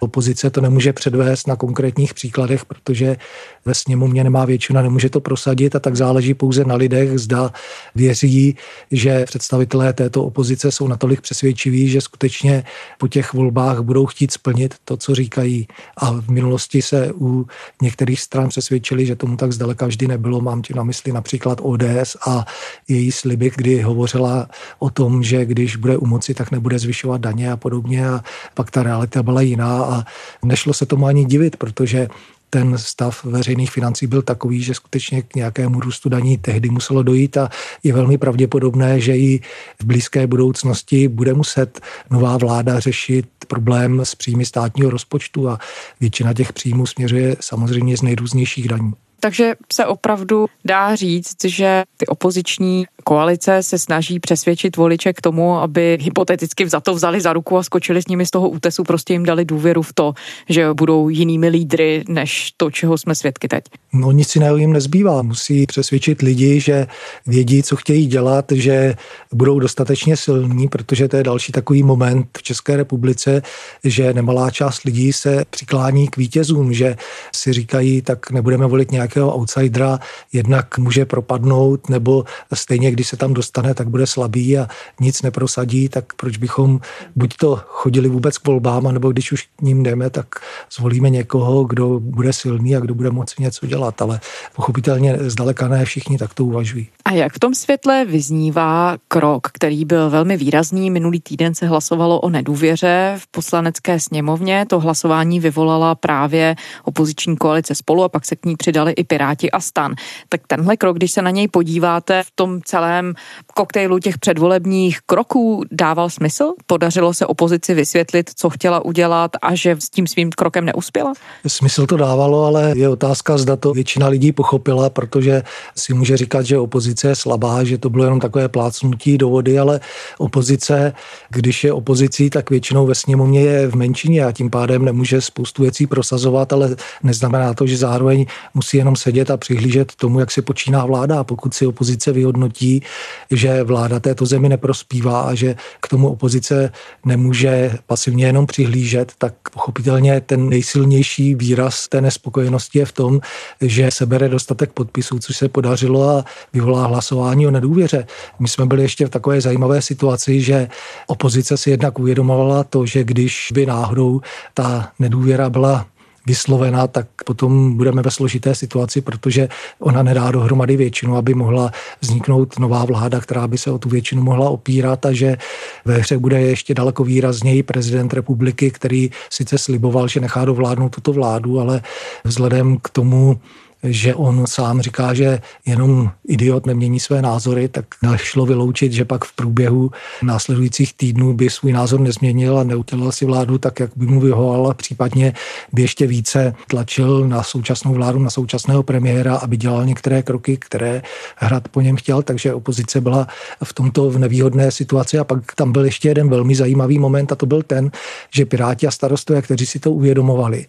opozice 0.00 0.50
to 0.50 0.60
nemůže 0.60 0.92
předvést 0.92 1.46
na 1.48 1.56
konkrétních 1.56 2.14
příkladech, 2.14 2.64
protože 2.64 3.16
ve 3.64 3.74
sněmovně 3.74 4.24
nemá 4.24 4.44
většina, 4.44 4.82
nemůže 4.82 5.10
to 5.10 5.20
prosadit 5.20 5.76
a 5.76 5.80
tak 5.80 5.96
záleží 5.96 6.34
pouze 6.34 6.64
na 6.64 6.74
lidech, 6.74 7.18
zda 7.18 7.50
věří, 7.94 8.56
že 8.90 9.24
představitelé 9.24 9.92
této 9.92 10.24
opozice 10.24 10.72
jsou 10.72 10.88
natolik 10.88 11.20
přesvědčiví, 11.20 11.88
že 11.88 12.00
skutečně 12.00 12.64
po 12.98 13.08
těch 13.08 13.32
volbách 13.32 13.80
budou 13.80 14.06
chtít 14.06 14.32
splnit 14.32 14.74
to, 14.84 14.96
co 14.96 15.14
říkají. 15.14 15.68
A 15.96 16.12
v 16.12 16.28
minulosti 16.28 16.82
se 16.82 17.12
u 17.12 17.46
některých 17.82 18.20
stran 18.20 18.48
přesvědčili, 18.48 19.06
že 19.06 19.16
tomu 19.16 19.36
tak 19.36 19.52
zdaleka 19.52 19.86
vždy 19.86 20.08
nebylo. 20.08 20.40
Mám 20.40 20.62
ti 20.62 20.74
na 20.74 20.82
mysli 20.82 21.12
například 21.12 21.58
ODS 21.62 22.11
a 22.26 22.46
její 22.88 23.12
sliby, 23.12 23.50
kdy 23.56 23.82
hovořila 23.82 24.48
o 24.78 24.90
tom, 24.90 25.22
že 25.22 25.44
když 25.44 25.76
bude 25.76 25.96
u 25.96 26.06
moci, 26.06 26.34
tak 26.34 26.50
nebude 26.50 26.78
zvyšovat 26.78 27.20
daně 27.20 27.52
a 27.52 27.56
podobně. 27.56 28.08
A 28.08 28.24
pak 28.54 28.70
ta 28.70 28.82
realita 28.82 29.22
byla 29.22 29.40
jiná 29.40 29.84
a 29.84 30.04
nešlo 30.44 30.74
se 30.74 30.86
tomu 30.86 31.06
ani 31.06 31.24
divit, 31.24 31.56
protože 31.56 32.08
ten 32.54 32.78
stav 32.78 33.24
veřejných 33.24 33.70
financí 33.70 34.06
byl 34.06 34.22
takový, 34.22 34.62
že 34.62 34.74
skutečně 34.74 35.22
k 35.22 35.34
nějakému 35.34 35.80
růstu 35.80 36.08
daní 36.08 36.38
tehdy 36.38 36.70
muselo 36.70 37.02
dojít 37.02 37.36
a 37.36 37.48
je 37.82 37.92
velmi 37.92 38.18
pravděpodobné, 38.18 39.00
že 39.00 39.16
i 39.16 39.40
v 39.80 39.84
blízké 39.84 40.26
budoucnosti 40.26 41.08
bude 41.08 41.34
muset 41.34 41.80
nová 42.10 42.36
vláda 42.36 42.80
řešit 42.80 43.26
problém 43.48 44.00
s 44.00 44.14
příjmy 44.14 44.46
státního 44.46 44.90
rozpočtu 44.90 45.48
a 45.48 45.58
většina 46.00 46.34
těch 46.34 46.52
příjmů 46.52 46.86
směřuje 46.86 47.36
samozřejmě 47.40 47.96
z 47.96 48.02
nejrůznějších 48.02 48.68
daní. 48.68 48.92
Takže 49.24 49.54
se 49.72 49.86
opravdu 49.86 50.46
dá 50.64 50.94
říct, 50.94 51.44
že 51.44 51.82
ty 51.96 52.06
opoziční 52.06 52.86
koalice 53.04 53.62
se 53.62 53.78
snaží 53.78 54.20
přesvědčit 54.20 54.76
voliče 54.76 55.12
k 55.12 55.20
tomu, 55.20 55.54
aby 55.58 55.98
hypoteticky 56.00 56.68
za 56.68 56.80
to 56.80 56.94
vzali 56.94 57.20
za 57.20 57.32
ruku 57.32 57.58
a 57.58 57.62
skočili 57.62 58.02
s 58.02 58.06
nimi 58.06 58.26
z 58.26 58.30
toho 58.30 58.48
útesu, 58.48 58.84
prostě 58.84 59.12
jim 59.12 59.24
dali 59.24 59.44
důvěru 59.44 59.82
v 59.82 59.92
to, 59.92 60.14
že 60.48 60.74
budou 60.74 61.08
jinými 61.08 61.48
lídry, 61.48 62.04
než 62.08 62.52
to, 62.56 62.70
čeho 62.70 62.98
jsme 62.98 63.14
svědky 63.14 63.48
teď. 63.48 63.64
No 63.92 64.12
nic 64.12 64.34
jiného 64.34 64.56
jim 64.56 64.72
nezbývá. 64.72 65.22
Musí 65.22 65.66
přesvědčit 65.66 66.22
lidi, 66.22 66.60
že 66.60 66.86
vědí, 67.26 67.62
co 67.62 67.76
chtějí 67.76 68.06
dělat, 68.06 68.44
že 68.52 68.94
budou 69.32 69.58
dostatečně 69.58 70.16
silní, 70.16 70.68
protože 70.68 71.08
to 71.08 71.16
je 71.16 71.22
další 71.22 71.52
takový 71.52 71.82
moment 71.82 72.26
v 72.38 72.42
České 72.42 72.76
republice, 72.76 73.42
že 73.84 74.12
nemalá 74.12 74.50
část 74.50 74.84
lidí 74.84 75.12
se 75.12 75.44
přiklání 75.50 76.08
k 76.08 76.16
vítězům, 76.16 76.72
že 76.72 76.96
si 77.34 77.52
říkají, 77.52 78.02
tak 78.02 78.30
nebudeme 78.30 78.66
volit 78.66 78.92
nějakého 79.14 79.36
outsidera, 79.36 79.98
jednak 80.32 80.78
může 80.78 81.04
propadnout, 81.04 81.88
nebo 81.88 82.24
stejně 82.54 82.90
když 82.90 83.08
se 83.08 83.16
tam 83.16 83.34
dostane, 83.34 83.74
tak 83.74 83.88
bude 83.88 84.06
slabý 84.06 84.58
a 84.58 84.68
nic 85.00 85.22
neprosadí, 85.22 85.88
tak 85.88 86.12
proč 86.14 86.36
bychom 86.36 86.80
buď 87.16 87.36
to 87.36 87.60
chodili 87.66 88.08
vůbec 88.08 88.38
k 88.38 88.46
volbám, 88.46 88.92
nebo 88.92 89.12
když 89.12 89.32
už 89.32 89.42
k 89.56 89.62
ním 89.62 89.82
jdeme, 89.82 90.10
tak 90.10 90.26
zvolíme 90.72 91.10
někoho, 91.10 91.64
kdo 91.64 92.00
bude 92.00 92.32
silný 92.32 92.76
a 92.76 92.80
kdo 92.80 92.94
bude 92.94 93.10
moci 93.10 93.42
něco 93.42 93.66
dělat. 93.66 94.02
Ale 94.02 94.20
pochopitelně 94.56 95.16
zdaleka 95.18 95.68
ne 95.68 95.84
všichni 95.84 96.18
tak 96.18 96.34
to 96.34 96.44
uvažují. 96.44 96.88
A 97.04 97.12
jak 97.12 97.32
v 97.32 97.38
tom 97.38 97.54
světle 97.54 98.04
vyznívá 98.04 98.96
krok, 99.08 99.48
který 99.52 99.84
byl 99.84 100.10
velmi 100.10 100.36
výrazný? 100.36 100.90
Minulý 100.90 101.20
týden 101.20 101.54
se 101.54 101.66
hlasovalo 101.66 102.20
o 102.20 102.30
nedůvěře 102.30 103.14
v 103.18 103.26
poslanecké 103.26 104.00
sněmovně. 104.00 104.66
To 104.68 104.80
hlasování 104.80 105.40
vyvolala 105.40 105.94
právě 105.94 106.56
opoziční 106.84 107.36
koalice 107.36 107.74
spolu 107.74 108.02
a 108.04 108.08
pak 108.08 108.24
se 108.24 108.36
k 108.36 108.46
ní 108.46 108.56
přidali 108.56 108.92
i 108.92 109.01
Piráti 109.04 109.50
a 109.50 109.60
Stan. 109.60 109.94
Tak 110.28 110.40
tenhle 110.46 110.76
krok, 110.76 110.96
když 110.96 111.12
se 111.12 111.22
na 111.22 111.30
něj 111.30 111.48
podíváte 111.48 112.22
v 112.22 112.30
tom 112.34 112.60
celém 112.64 113.14
koktejlu 113.54 113.98
těch 113.98 114.18
předvolebních 114.18 114.98
kroků, 115.06 115.64
dával 115.72 116.10
smysl? 116.10 116.52
Podařilo 116.66 117.14
se 117.14 117.26
opozici 117.26 117.74
vysvětlit, 117.74 118.30
co 118.36 118.50
chtěla 118.50 118.84
udělat 118.84 119.30
a 119.42 119.54
že 119.54 119.76
s 119.78 119.90
tím 119.90 120.06
svým 120.06 120.30
krokem 120.30 120.64
neuspěla? 120.64 121.12
Smysl 121.46 121.86
to 121.86 121.96
dávalo, 121.96 122.44
ale 122.44 122.72
je 122.76 122.88
otázka, 122.88 123.38
zda 123.38 123.56
to 123.56 123.72
většina 123.72 124.08
lidí 124.08 124.32
pochopila, 124.32 124.90
protože 124.90 125.42
si 125.76 125.94
může 125.94 126.16
říkat, 126.16 126.46
že 126.46 126.58
opozice 126.58 127.08
je 127.08 127.16
slabá, 127.16 127.64
že 127.64 127.78
to 127.78 127.90
bylo 127.90 128.04
jenom 128.04 128.20
takové 128.20 128.48
plácnutí 128.48 129.18
do 129.18 129.28
vody, 129.28 129.58
ale 129.58 129.80
opozice, 130.18 130.92
když 131.30 131.64
je 131.64 131.72
opozicí, 131.72 132.30
tak 132.30 132.50
většinou 132.50 132.86
ve 132.86 132.94
sněmovně 132.94 133.40
je 133.40 133.68
v 133.68 133.74
menšině 133.74 134.24
a 134.24 134.32
tím 134.32 134.50
pádem 134.50 134.84
nemůže 134.84 135.20
spoustu 135.20 135.62
věcí 135.62 135.86
prosazovat, 135.86 136.52
ale 136.52 136.76
neznamená 137.02 137.54
to, 137.54 137.66
že 137.66 137.76
zároveň 137.76 138.26
musí 138.54 138.76
jenom 138.76 138.91
sedět 138.96 139.30
a 139.30 139.36
přihlížet 139.36 139.92
tomu, 139.94 140.20
jak 140.20 140.30
se 140.30 140.42
počíná 140.42 140.86
vláda. 140.86 141.20
A 141.20 141.24
pokud 141.24 141.54
si 141.54 141.66
opozice 141.66 142.12
vyhodnotí, 142.12 142.82
že 143.30 143.62
vláda 143.62 144.00
této 144.00 144.26
zemi 144.26 144.48
neprospívá 144.48 145.22
a 145.22 145.34
že 145.34 145.54
k 145.80 145.88
tomu 145.88 146.08
opozice 146.08 146.72
nemůže 147.06 147.78
pasivně 147.86 148.26
jenom 148.26 148.46
přihlížet, 148.46 149.12
tak 149.18 149.34
pochopitelně 149.52 150.20
ten 150.20 150.48
nejsilnější 150.48 151.34
výraz 151.34 151.88
té 151.88 152.00
nespokojenosti 152.00 152.78
je 152.78 152.86
v 152.86 152.92
tom, 152.92 153.20
že 153.60 153.90
sebere 153.90 154.28
dostatek 154.28 154.72
podpisů, 154.72 155.18
což 155.18 155.36
se 155.36 155.48
podařilo 155.48 156.08
a 156.08 156.24
vyvolá 156.52 156.86
hlasování 156.86 157.46
o 157.46 157.50
nedůvěře. 157.50 158.06
My 158.38 158.48
jsme 158.48 158.66
byli 158.66 158.82
ještě 158.82 159.06
v 159.06 159.10
takové 159.10 159.40
zajímavé 159.40 159.82
situaci, 159.82 160.40
že 160.40 160.68
opozice 161.06 161.56
si 161.56 161.70
jednak 161.70 161.98
uvědomovala 161.98 162.64
to, 162.64 162.86
že 162.86 163.04
když 163.04 163.52
by 163.54 163.66
náhodou 163.66 164.20
ta 164.54 164.92
nedůvěra 164.98 165.50
byla 165.50 165.86
vyslovena, 166.26 166.86
tak 166.86 167.06
potom 167.24 167.76
budeme 167.76 168.02
ve 168.02 168.10
složité 168.10 168.54
situaci, 168.54 169.00
protože 169.00 169.48
ona 169.78 170.02
nedá 170.02 170.30
dohromady 170.30 170.76
většinu, 170.76 171.16
aby 171.16 171.34
mohla 171.34 171.70
vzniknout 172.00 172.58
nová 172.58 172.84
vláda, 172.84 173.20
která 173.20 173.48
by 173.48 173.58
se 173.58 173.70
o 173.70 173.78
tu 173.78 173.88
většinu 173.88 174.22
mohla 174.22 174.50
opírat 174.50 175.06
a 175.06 175.12
že 175.12 175.36
ve 175.84 175.98
hře 175.98 176.18
bude 176.18 176.40
ještě 176.40 176.74
daleko 176.74 177.04
výrazněji 177.04 177.62
prezident 177.62 178.14
republiky, 178.14 178.70
který 178.70 179.10
sice 179.30 179.58
sliboval, 179.58 180.08
že 180.08 180.20
nechá 180.20 180.44
dovládnout 180.44 180.88
tuto 180.88 181.12
vládu, 181.12 181.60
ale 181.60 181.82
vzhledem 182.24 182.78
k 182.82 182.88
tomu, 182.88 183.40
že 183.82 184.14
on 184.14 184.46
sám 184.46 184.80
říká, 184.80 185.14
že 185.14 185.38
jenom 185.66 186.10
idiot 186.28 186.66
nemění 186.66 187.00
své 187.00 187.22
názory, 187.22 187.68
tak 187.68 187.84
nešlo 188.02 188.46
vyloučit, 188.46 188.92
že 188.92 189.04
pak 189.04 189.24
v 189.24 189.32
průběhu 189.32 189.90
následujících 190.22 190.94
týdnů 190.94 191.34
by 191.34 191.50
svůj 191.50 191.72
názor 191.72 192.00
nezměnil 192.00 192.58
a 192.58 192.64
neutělal 192.64 193.12
si 193.12 193.24
vládu 193.24 193.58
tak, 193.58 193.80
jak 193.80 193.90
by 193.96 194.06
mu 194.06 194.20
vyhoval 194.20 194.66
a 194.66 194.74
případně 194.74 195.32
by 195.72 195.82
ještě 195.82 196.06
více 196.06 196.54
tlačil 196.66 197.28
na 197.28 197.42
současnou 197.42 197.94
vládu, 197.94 198.18
na 198.18 198.30
současného 198.30 198.82
premiéra, 198.82 199.36
aby 199.36 199.56
dělal 199.56 199.84
některé 199.86 200.22
kroky, 200.22 200.56
které 200.56 201.02
hrad 201.36 201.68
po 201.68 201.80
něm 201.80 201.96
chtěl, 201.96 202.22
takže 202.22 202.54
opozice 202.54 203.00
byla 203.00 203.26
v 203.64 203.72
tomto 203.72 204.10
v 204.10 204.18
nevýhodné 204.18 204.70
situaci. 204.70 205.18
A 205.18 205.24
pak 205.24 205.54
tam 205.54 205.72
byl 205.72 205.84
ještě 205.84 206.08
jeden 206.08 206.28
velmi 206.28 206.54
zajímavý 206.54 206.98
moment 206.98 207.32
a 207.32 207.34
to 207.34 207.46
byl 207.46 207.62
ten, 207.62 207.90
že 208.34 208.46
Piráti 208.46 208.86
a 208.86 208.90
starostové, 208.90 209.42
kteří 209.42 209.66
si 209.66 209.78
to 209.78 209.92
uvědomovali, 209.92 210.66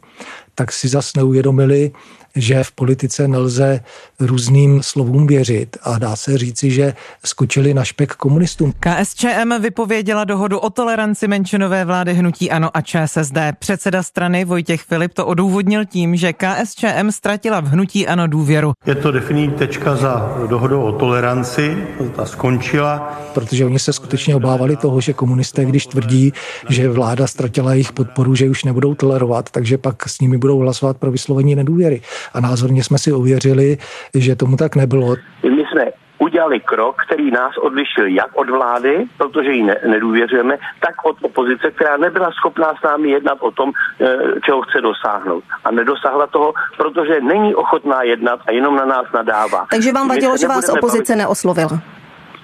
tak 0.55 0.71
si 0.71 0.87
zas 0.87 1.15
neuvědomili, 1.15 1.91
že 2.35 2.63
v 2.63 2.71
politice 2.71 3.27
nelze 3.27 3.79
různým 4.19 4.83
slovům 4.83 5.27
věřit 5.27 5.77
a 5.83 5.99
dá 5.99 6.15
se 6.15 6.37
říci, 6.37 6.71
že 6.71 6.93
skočili 7.25 7.73
na 7.73 7.83
špek 7.83 8.15
komunistům. 8.15 8.73
KSČM 8.79 9.61
vypověděla 9.61 10.23
dohodu 10.23 10.59
o 10.59 10.69
toleranci 10.69 11.27
menšinové 11.27 11.85
vlády 11.85 12.13
hnutí 12.13 12.51
ANO 12.51 12.77
a 12.77 12.81
ČSSD. 12.81 13.37
Předseda 13.59 14.03
strany 14.03 14.45
Vojtěch 14.45 14.81
Filip 14.81 15.13
to 15.13 15.25
odůvodnil 15.25 15.85
tím, 15.85 16.15
že 16.15 16.33
KSČM 16.33 17.09
ztratila 17.09 17.59
v 17.59 17.65
hnutí 17.65 18.07
ANO 18.07 18.27
důvěru. 18.27 18.73
Je 18.85 18.95
to 18.95 19.11
definitivní 19.11 19.57
tečka 19.57 19.95
za 19.95 20.37
dohodou 20.49 20.81
o 20.81 20.91
toleranci, 20.91 21.77
ta 22.15 22.25
skončila. 22.25 23.19
Protože 23.33 23.65
oni 23.65 23.79
se 23.79 23.93
skutečně 23.93 24.35
obávali 24.35 24.75
toho, 24.77 25.01
že 25.01 25.13
komunisté, 25.13 25.65
když 25.65 25.87
tvrdí, 25.87 26.33
že 26.69 26.89
vláda 26.89 27.27
ztratila 27.27 27.73
jejich 27.73 27.91
podporu, 27.91 28.35
že 28.35 28.49
už 28.49 28.63
nebudou 28.63 28.95
tolerovat, 28.95 29.49
takže 29.49 29.77
pak 29.77 30.09
s 30.09 30.19
nimi 30.19 30.37
budou 30.43 30.57
hlasovat 30.59 30.97
pro 30.97 31.11
vyslovení 31.11 31.55
nedůvěry 31.55 32.01
a 32.33 32.37
názorně 32.39 32.83
jsme 32.83 32.97
si 32.97 33.09
ověřili, 33.11 33.77
že 34.13 34.35
tomu 34.35 34.55
tak 34.57 34.75
nebylo. 34.75 35.15
My 35.43 35.63
jsme 35.71 35.85
udělali 36.19 36.59
krok, 36.59 36.95
který 37.05 37.31
nás 37.31 37.53
odlišil 37.57 38.07
jak 38.07 38.29
od 38.35 38.49
vlády, 38.49 39.05
protože 39.17 39.51
jí 39.51 39.63
ne, 39.63 39.75
nedůvěřujeme, 39.87 40.55
tak 40.85 40.95
od 41.05 41.15
opozice, 41.21 41.71
která 41.71 41.97
nebyla 41.97 42.29
schopná 42.31 42.69
s 42.79 42.81
námi 42.83 43.09
jednat 43.09 43.37
o 43.39 43.51
tom, 43.51 43.71
eh, 43.71 44.05
čeho 44.45 44.61
chce 44.61 44.81
dosáhnout. 44.81 45.43
A 45.65 45.71
nedosáhla 45.71 46.27
toho, 46.27 46.53
protože 46.77 47.21
není 47.21 47.55
ochotná 47.55 48.03
jednat 48.03 48.39
a 48.47 48.51
jenom 48.51 48.75
na 48.75 48.85
nás 48.85 49.05
nadává. 49.13 49.67
Takže 49.71 49.91
vám 49.93 50.07
vadilo, 50.09 50.37
že 50.37 50.47
vás 50.47 50.69
opozice 50.69 51.13
bavit. 51.13 51.21
neoslovila? 51.23 51.77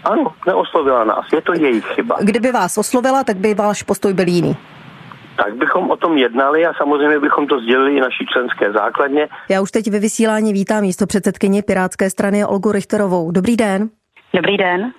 Ano, 0.04 0.28
neoslovila 0.48 1.04
nás. 1.04 1.26
Je 1.34 1.42
to 1.42 1.54
jejich 1.54 1.86
chyba. 1.96 2.16
Kdyby 2.22 2.52
vás 2.52 2.78
oslovila, 2.78 3.24
tak 3.24 3.38
by 3.38 3.54
váš 3.54 3.84
postoj 3.84 4.14
byl 4.14 4.28
jiný 4.28 4.54
tak 5.44 5.56
bychom 5.56 5.92
o 5.92 5.98
tom 5.98 6.18
jednali 6.18 6.66
a 6.66 6.74
samozřejmě 6.74 7.20
bychom 7.20 7.48
to 7.48 7.60
sdělili 7.60 7.98
i 7.98 8.00
naší 8.00 8.26
členské 8.34 8.72
základně. 8.72 9.28
Já 9.50 9.62
už 9.62 9.72
teď 9.72 9.92
ve 9.92 10.00
vysílání 10.00 10.54
vítám 10.54 10.82
místo 10.82 11.08
předsedkyni 11.08 11.62
Pirátské 11.62 12.10
strany 12.10 12.46
Olgu 12.46 12.72
Richterovou. 12.72 13.32
Dobrý 13.32 13.58
den. 13.58 13.90
Dobrý 14.34 14.58
den. 14.58 14.92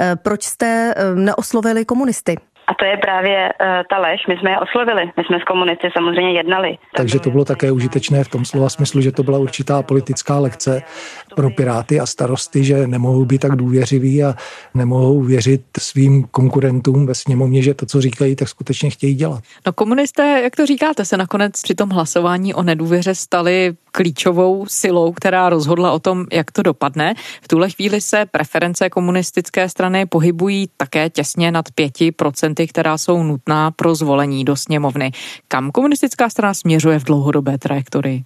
Eh, 0.00 0.16
proč 0.16 0.42
jste 0.42 0.94
eh, 0.96 1.14
neoslovili 1.14 1.84
komunisty? 1.84 2.36
A 2.66 2.74
to 2.74 2.84
je 2.84 2.96
právě 2.96 3.52
uh, 3.60 3.66
ta 3.90 3.98
lež. 3.98 4.26
My 4.28 4.36
jsme 4.36 4.50
je 4.50 4.58
oslovili. 4.58 5.02
My 5.16 5.24
jsme 5.24 5.40
s 5.40 5.44
komunisty 5.44 5.88
samozřejmě 5.92 6.32
jednali. 6.32 6.78
Takže 6.96 7.20
to 7.20 7.30
bylo 7.30 7.44
také 7.44 7.72
užitečné 7.72 8.24
v 8.24 8.28
tom 8.28 8.44
slova 8.44 8.68
smyslu, 8.68 9.00
že 9.00 9.12
to 9.12 9.22
byla 9.22 9.38
určitá 9.38 9.82
politická 9.82 10.38
lekce 10.38 10.82
pro 11.36 11.50
Piráty 11.50 12.00
a 12.00 12.06
starosty, 12.06 12.64
že 12.64 12.86
nemohou 12.86 13.24
být 13.24 13.40
tak 13.40 13.56
důvěřiví 13.56 14.24
a 14.24 14.34
nemohou 14.74 15.22
věřit 15.22 15.62
svým 15.78 16.24
konkurentům 16.24 17.06
ve 17.06 17.14
sněmovně, 17.14 17.62
že 17.62 17.74
to, 17.74 17.86
co 17.86 18.00
říkají, 18.00 18.36
tak 18.36 18.48
skutečně 18.48 18.90
chtějí 18.90 19.14
dělat. 19.14 19.42
No 19.66 19.72
komunisté, 19.72 20.40
jak 20.44 20.56
to 20.56 20.66
říkáte, 20.66 21.04
se 21.04 21.16
nakonec 21.16 21.62
při 21.62 21.74
tom 21.74 21.90
hlasování 21.90 22.54
o 22.54 22.62
nedůvěře 22.62 23.14
stali 23.14 23.74
klíčovou 23.96 24.66
silou, 24.68 25.12
která 25.12 25.48
rozhodla 25.48 25.92
o 25.92 25.98
tom, 25.98 26.24
jak 26.32 26.52
to 26.52 26.62
dopadne. 26.62 27.14
V 27.42 27.48
tuhle 27.48 27.70
chvíli 27.70 28.00
se 28.00 28.26
preference 28.30 28.90
komunistické 28.90 29.68
strany 29.68 30.06
pohybují 30.06 30.68
také 30.76 31.10
těsně 31.10 31.50
nad 31.50 31.64
5%, 31.80 32.68
která 32.68 32.98
jsou 32.98 33.22
nutná 33.22 33.70
pro 33.70 33.94
zvolení 33.94 34.44
do 34.44 34.56
sněmovny. 34.56 35.12
Kam 35.48 35.70
komunistická 35.70 36.28
strana 36.30 36.54
směřuje 36.54 36.98
v 36.98 37.04
dlouhodobé 37.04 37.58
trajektorii? 37.58 38.24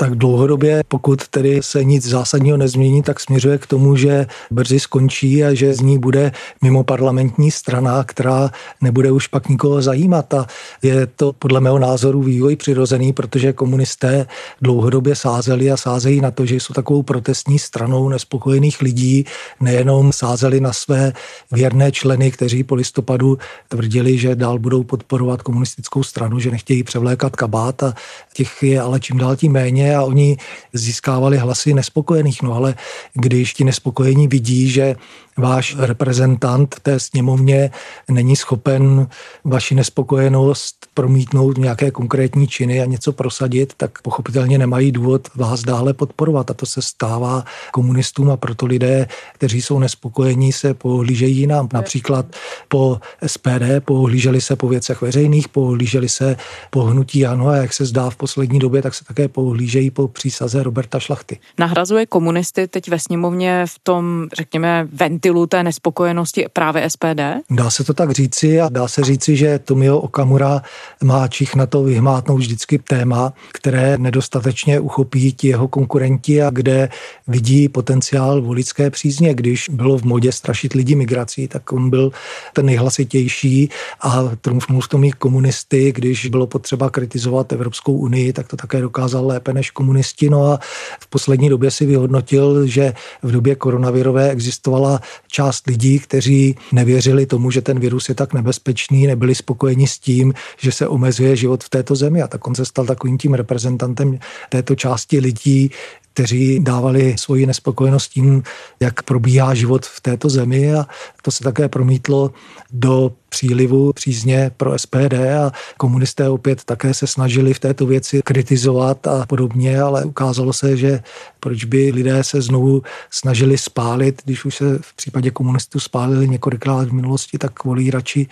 Tak 0.00 0.14
dlouhodobě, 0.14 0.82
pokud 0.88 1.28
tedy 1.28 1.60
se 1.62 1.84
nic 1.84 2.06
zásadního 2.08 2.56
nezmění, 2.56 3.02
tak 3.02 3.20
směřuje 3.20 3.58
k 3.58 3.66
tomu, 3.66 3.96
že 3.96 4.26
brzy 4.50 4.80
skončí 4.80 5.44
a 5.44 5.54
že 5.54 5.74
z 5.74 5.80
ní 5.80 5.98
bude 5.98 6.32
mimo 6.62 6.84
parlamentní 6.84 7.50
strana, 7.50 8.04
která 8.04 8.50
nebude 8.80 9.12
už 9.12 9.26
pak 9.26 9.48
nikoho 9.48 9.82
zajímat. 9.82 10.34
A 10.34 10.46
je 10.82 11.06
to 11.06 11.32
podle 11.32 11.60
mého 11.60 11.78
názoru 11.78 12.22
vývoj 12.22 12.56
přirozený, 12.56 13.12
protože 13.12 13.52
komunisté 13.52 14.26
dlouhodobě 14.62 15.16
sázeli 15.16 15.70
a 15.70 15.76
sázejí 15.76 16.20
na 16.20 16.30
to, 16.30 16.46
že 16.46 16.54
jsou 16.54 16.74
takovou 16.74 17.02
protestní 17.02 17.58
stranou 17.58 18.08
nespokojených 18.08 18.80
lidí, 18.80 19.24
nejenom 19.60 20.12
sázeli 20.12 20.60
na 20.60 20.72
své 20.72 21.12
věrné 21.52 21.92
členy, 21.92 22.30
kteří 22.30 22.64
po 22.64 22.74
listopadu 22.74 23.38
tvrdili, 23.68 24.18
že 24.18 24.34
dál 24.34 24.58
budou 24.58 24.82
podporovat 24.82 25.42
komunistickou 25.42 26.02
stranu, 26.02 26.38
že 26.38 26.50
nechtějí 26.50 26.82
převlékat 26.82 27.36
kabát 27.36 27.82
a 27.82 27.94
těch 28.32 28.62
je 28.62 28.80
ale 28.80 29.00
čím 29.00 29.18
dál 29.18 29.36
tím 29.36 29.52
méně 29.52 29.89
a 29.96 30.02
oni 30.02 30.36
získávali 30.72 31.38
hlasy 31.38 31.74
nespokojených. 31.74 32.42
No 32.42 32.52
ale 32.52 32.74
když 33.14 33.54
ti 33.54 33.64
nespokojení 33.64 34.28
vidí, 34.28 34.70
že 34.70 34.96
váš 35.40 35.76
reprezentant 35.78 36.74
té 36.82 37.00
sněmovně 37.00 37.70
není 38.10 38.36
schopen 38.36 39.08
vaši 39.44 39.74
nespokojenost 39.74 40.86
promítnout 40.94 41.58
nějaké 41.58 41.90
konkrétní 41.90 42.48
činy 42.48 42.82
a 42.82 42.84
něco 42.84 43.12
prosadit, 43.12 43.74
tak 43.76 44.02
pochopitelně 44.02 44.58
nemají 44.58 44.92
důvod 44.92 45.28
vás 45.34 45.62
dále 45.62 45.94
podporovat. 45.94 46.50
A 46.50 46.54
to 46.54 46.66
se 46.66 46.82
stává 46.82 47.44
komunistům 47.72 48.30
a 48.30 48.36
proto 48.36 48.66
lidé, 48.66 49.06
kteří 49.34 49.62
jsou 49.62 49.78
nespokojení, 49.78 50.52
se 50.52 50.74
pohlížejí 50.74 51.36
jinam. 51.36 51.68
Například 51.72 52.26
po 52.68 53.00
SPD 53.26 53.84
pohlíželi 53.84 54.40
se 54.40 54.56
po 54.56 54.68
věcech 54.68 55.00
veřejných, 55.00 55.48
pohlíželi 55.48 56.08
se 56.08 56.36
po 56.70 56.82
hnutí 56.82 57.26
ANO 57.26 57.48
a 57.48 57.56
jak 57.56 57.72
se 57.72 57.84
zdá 57.84 58.10
v 58.10 58.16
poslední 58.16 58.58
době, 58.58 58.82
tak 58.82 58.94
se 58.94 59.04
také 59.04 59.28
pohlížejí 59.28 59.90
po 59.90 60.08
přísaze 60.08 60.62
Roberta 60.62 60.98
Šlachty. 60.98 61.38
Nahrazuje 61.58 62.06
komunisty 62.06 62.68
teď 62.68 62.88
ve 62.88 62.98
sněmovně 62.98 63.64
v 63.66 63.78
tom, 63.82 64.28
řekněme, 64.36 64.88
ventilu 64.92 65.29
té 65.46 65.62
nespokojenosti 65.62 66.46
právě 66.52 66.90
SPD? 66.90 67.20
Dá 67.50 67.70
se 67.70 67.84
to 67.84 67.94
tak 67.94 68.10
říci 68.10 68.60
a 68.60 68.68
dá 68.68 68.88
se 68.88 69.04
říci, 69.04 69.36
že 69.36 69.58
Tomio 69.58 69.98
Okamura 69.98 70.62
má 71.04 71.28
čich 71.28 71.54
na 71.54 71.66
to 71.66 71.82
vyhmátnout 71.82 72.40
vždycky 72.40 72.78
téma, 72.78 73.32
které 73.52 73.98
nedostatečně 73.98 74.80
uchopí 74.80 75.32
ti 75.32 75.48
jeho 75.48 75.68
konkurenti 75.68 76.42
a 76.42 76.50
kde 76.50 76.88
vidí 77.28 77.68
potenciál 77.68 78.42
volické 78.42 78.90
přízně. 78.90 79.34
Když 79.34 79.68
bylo 79.68 79.98
v 79.98 80.02
modě 80.02 80.32
strašit 80.32 80.72
lidi 80.72 80.94
migrací, 80.94 81.48
tak 81.48 81.72
on 81.72 81.90
byl 81.90 82.12
ten 82.52 82.66
nejhlasitější 82.66 83.70
a 84.00 84.22
trumfnul 84.40 84.80
v 84.80 84.88
tom 84.88 85.10
komunisty. 85.10 85.92
Když 85.92 86.26
bylo 86.26 86.46
potřeba 86.46 86.90
kritizovat 86.90 87.52
Evropskou 87.52 87.92
unii, 87.92 88.32
tak 88.32 88.48
to 88.48 88.56
také 88.56 88.80
dokázal 88.80 89.26
lépe 89.26 89.52
než 89.52 89.70
komunisti. 89.70 90.30
No 90.30 90.46
a 90.46 90.58
v 91.00 91.06
poslední 91.06 91.48
době 91.48 91.70
si 91.70 91.86
vyhodnotil, 91.86 92.66
že 92.66 92.92
v 93.22 93.32
době 93.32 93.54
koronavirové 93.54 94.30
existovala 94.30 95.00
část 95.28 95.66
lidí, 95.66 95.98
kteří 95.98 96.56
nevěřili 96.72 97.26
tomu, 97.26 97.50
že 97.50 97.62
ten 97.62 97.80
virus 97.80 98.08
je 98.08 98.14
tak 98.14 98.34
nebezpečný, 98.34 99.06
nebyli 99.06 99.34
spokojeni 99.34 99.86
s 99.86 99.98
tím, 99.98 100.34
že 100.58 100.72
se 100.72 100.88
omezuje 100.88 101.36
život 101.36 101.64
v 101.64 101.68
této 101.68 101.96
zemi. 101.96 102.22
A 102.22 102.28
tak 102.28 102.46
on 102.46 102.54
se 102.54 102.64
stal 102.64 102.86
takovým 102.86 103.18
tím 103.18 103.34
reprezentantem 103.34 104.18
této 104.48 104.74
části 104.74 105.18
lidí, 105.20 105.70
kteří 106.14 106.60
dávali 106.60 107.14
svoji 107.18 107.46
nespokojenost 107.46 108.08
tím, 108.08 108.42
jak 108.80 109.02
probíhá 109.02 109.54
život 109.54 109.86
v 109.86 110.00
této 110.00 110.28
zemi 110.28 110.74
a 110.74 110.86
to 111.22 111.30
se 111.30 111.44
také 111.44 111.68
promítlo 111.68 112.30
do 112.72 113.12
přílivu 113.28 113.92
přízně 113.92 114.50
pro 114.56 114.78
SPD 114.78 115.14
a 115.14 115.52
komunisté 115.76 116.28
opět 116.28 116.64
také 116.64 116.94
se 116.94 117.06
snažili 117.06 117.54
v 117.54 117.58
této 117.58 117.86
věci 117.86 118.20
kritizovat 118.24 119.06
a 119.06 119.26
podobně, 119.26 119.80
ale 119.80 120.04
ukázalo 120.04 120.52
se, 120.52 120.76
že 120.76 121.02
proč 121.40 121.64
by 121.64 121.90
lidé 121.94 122.24
se 122.24 122.42
znovu 122.42 122.82
snažili 123.10 123.58
spálit, 123.58 124.22
když 124.24 124.44
už 124.44 124.56
se 124.56 124.78
v 124.80 124.96
případě 124.96 125.30
komunistů 125.30 125.80
spálili 125.80 126.28
několikrát 126.28 126.88
v 126.88 126.92
minulosti, 126.92 127.38
tak 127.38 127.64
volí 127.64 127.90
radši 127.90 128.26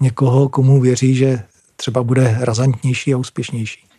někoho, 0.00 0.48
komu 0.48 0.80
věří, 0.80 1.14
že 1.14 1.42
třeba 1.76 2.02
bude 2.02 2.36
razantnější 2.40 3.14
a 3.14 3.16
úspěšnější. 3.16 3.89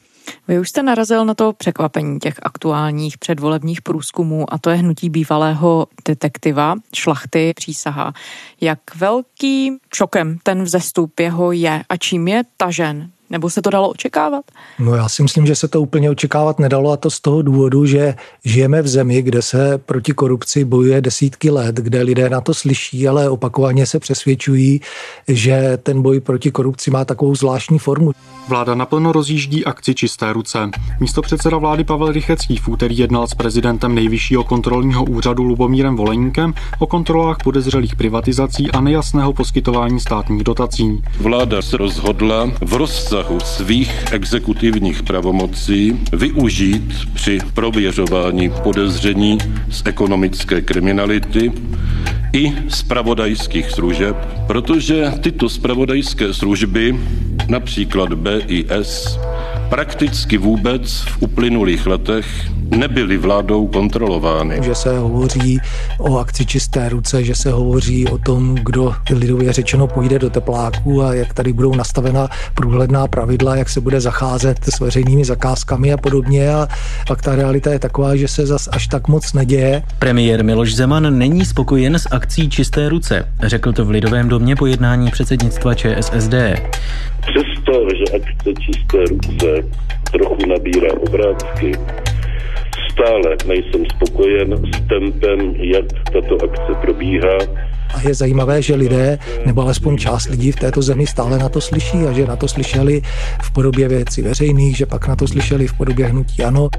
Vy 0.47 0.59
už 0.59 0.69
jste 0.69 0.83
narazil 0.83 1.25
na 1.25 1.33
to 1.33 1.53
překvapení 1.53 2.19
těch 2.19 2.35
aktuálních 2.41 3.17
předvolebních 3.17 3.81
průzkumů 3.81 4.53
a 4.53 4.57
to 4.57 4.69
je 4.69 4.75
hnutí 4.75 5.09
bývalého 5.09 5.87
detektiva 6.05 6.75
Šlachty 6.95 7.53
přísaha. 7.55 8.13
Jak 8.61 8.79
velký 8.95 9.77
šokem 9.95 10.37
ten 10.43 10.63
vzestup 10.63 11.19
jeho 11.19 11.51
je 11.51 11.83
a 11.89 11.97
čím 11.97 12.27
je 12.27 12.43
tažen 12.57 13.11
nebo 13.31 13.49
se 13.49 13.61
to 13.61 13.69
dalo 13.69 13.89
očekávat? 13.89 14.45
No 14.79 14.95
já 14.95 15.09
si 15.09 15.23
myslím, 15.23 15.45
že 15.45 15.55
se 15.55 15.67
to 15.67 15.81
úplně 15.81 16.09
očekávat 16.09 16.59
nedalo 16.59 16.91
a 16.91 16.97
to 16.97 17.09
z 17.09 17.19
toho 17.19 17.41
důvodu, 17.41 17.85
že 17.85 18.15
žijeme 18.45 18.81
v 18.81 18.87
zemi, 18.87 19.21
kde 19.21 19.41
se 19.41 19.77
proti 19.77 20.13
korupci 20.13 20.65
bojuje 20.65 21.01
desítky 21.01 21.49
let, 21.49 21.75
kde 21.75 22.01
lidé 22.01 22.29
na 22.29 22.41
to 22.41 22.53
slyší, 22.53 23.07
ale 23.07 23.29
opakovaně 23.29 23.85
se 23.85 23.99
přesvědčují, 23.99 24.81
že 25.27 25.77
ten 25.83 26.01
boj 26.01 26.19
proti 26.19 26.51
korupci 26.51 26.91
má 26.91 27.05
takovou 27.05 27.35
zvláštní 27.35 27.79
formu. 27.79 28.11
Vláda 28.47 28.75
naplno 28.75 29.11
rozjíždí 29.11 29.65
akci 29.65 29.95
Čisté 29.95 30.33
ruce. 30.33 30.69
Místo 30.99 31.21
předseda 31.21 31.57
vlády 31.57 31.83
Pavel 31.83 32.11
Rychecký 32.11 32.57
v 32.57 32.67
úterý 32.67 32.97
jednal 32.97 33.27
s 33.27 33.33
prezidentem 33.33 33.95
nejvyššího 33.95 34.43
kontrolního 34.43 35.03
úřadu 35.03 35.43
Lubomírem 35.43 35.95
Voleníkem 35.95 36.53
o 36.79 36.87
kontrolách 36.87 37.37
podezřelých 37.43 37.95
privatizací 37.95 38.71
a 38.71 38.81
nejasného 38.81 39.33
poskytování 39.33 39.99
státních 39.99 40.43
dotací. 40.43 41.03
Vláda 41.19 41.61
se 41.61 41.77
rozhodla 41.77 42.51
v 42.61 42.73
rozsahu 42.73 43.20
rozsahu 43.21 43.39
svých 43.39 44.13
exekutivních 44.13 45.03
pravomocí 45.03 45.99
využít 46.13 46.93
při 47.13 47.39
prověřování 47.53 48.49
podezření 48.63 49.37
z 49.69 49.81
ekonomické 49.85 50.61
kriminality 50.61 51.51
i 52.33 52.53
spravodajských 52.69 53.71
služeb, 53.71 54.15
protože 54.47 55.11
tyto 55.21 55.49
spravodajské 55.49 56.33
služby, 56.33 56.99
například 57.47 58.13
BIS, 58.13 59.19
prakticky 59.69 60.37
vůbec 60.37 61.01
v 61.01 61.21
uplynulých 61.21 61.87
letech 61.87 62.25
nebyly 62.71 63.17
vládou 63.17 63.67
kontrolovány. 63.67 64.59
Že 64.63 64.75
se 64.75 64.99
hovoří 64.99 65.59
o 65.97 66.17
akci 66.17 66.45
čisté 66.45 66.89
ruce, 66.89 67.23
že 67.23 67.35
se 67.35 67.51
hovoří 67.51 68.07
o 68.07 68.17
tom, 68.17 68.55
kdo 68.55 68.93
lidově 69.15 69.53
řečeno 69.53 69.87
půjde 69.87 70.19
do 70.19 70.29
tepláku 70.29 71.03
a 71.03 71.13
jak 71.13 71.33
tady 71.33 71.53
budou 71.53 71.75
nastavena 71.75 72.27
průhledná 72.55 73.07
pravidla, 73.07 73.55
jak 73.55 73.69
se 73.69 73.81
bude 73.81 74.01
zacházet 74.01 74.57
s 74.63 74.79
veřejnými 74.79 75.25
zakázkami 75.25 75.93
a 75.93 75.97
podobně. 75.97 76.53
A 76.53 76.67
pak 77.07 77.21
ta 77.21 77.35
realita 77.35 77.71
je 77.71 77.79
taková, 77.79 78.15
že 78.15 78.27
se 78.27 78.45
zas 78.45 78.69
až 78.71 78.87
tak 78.87 79.07
moc 79.07 79.33
neděje. 79.33 79.83
Premiér 79.99 80.43
Miloš 80.43 80.75
Zeman 80.75 81.17
není 81.17 81.45
spokojen 81.45 81.95
s 81.95 82.07
akcí 82.11 82.49
čisté 82.49 82.89
ruce. 82.89 83.27
Řekl 83.43 83.73
to 83.73 83.85
v 83.85 83.89
Lidovém 83.89 84.29
domě 84.29 84.55
po 84.55 84.65
jednání 84.65 85.11
předsednictva 85.11 85.75
ČSSD. 85.75 86.33
Přesto, 87.21 87.73
že 87.97 88.03
akce 88.15 88.53
čisté 88.59 88.97
ruce 89.09 89.69
trochu 90.11 90.49
nabírá 90.49 90.93
obrázky, 91.07 91.71
stále 92.91 93.37
nejsem 93.47 93.85
spokojen 93.95 94.57
s 94.57 94.87
tempem, 94.87 95.55
jak 95.55 95.85
tato 96.13 96.35
akce 96.43 96.73
probíhá. 96.81 97.37
A 97.95 98.07
je 98.07 98.13
zajímavé, 98.13 98.61
že 98.61 98.75
lidé, 98.75 99.19
nebo 99.45 99.61
alespoň 99.61 99.97
část 99.97 100.29
lidí 100.29 100.51
v 100.51 100.55
této 100.55 100.81
zemi 100.81 101.07
stále 101.07 101.37
na 101.37 101.49
to 101.49 101.61
slyší 101.61 101.97
a 101.97 102.11
že 102.11 102.27
na 102.27 102.35
to 102.35 102.47
slyšeli 102.47 103.01
v 103.43 103.53
podobě 103.53 103.87
věcí 103.87 104.21
veřejných, 104.21 104.77
že 104.77 104.85
pak 104.85 105.07
na 105.07 105.15
to 105.15 105.27
slyšeli 105.27 105.67
v 105.67 105.77
podobě 105.77 106.05
hnutí 106.05 106.43
ano. 106.43 106.69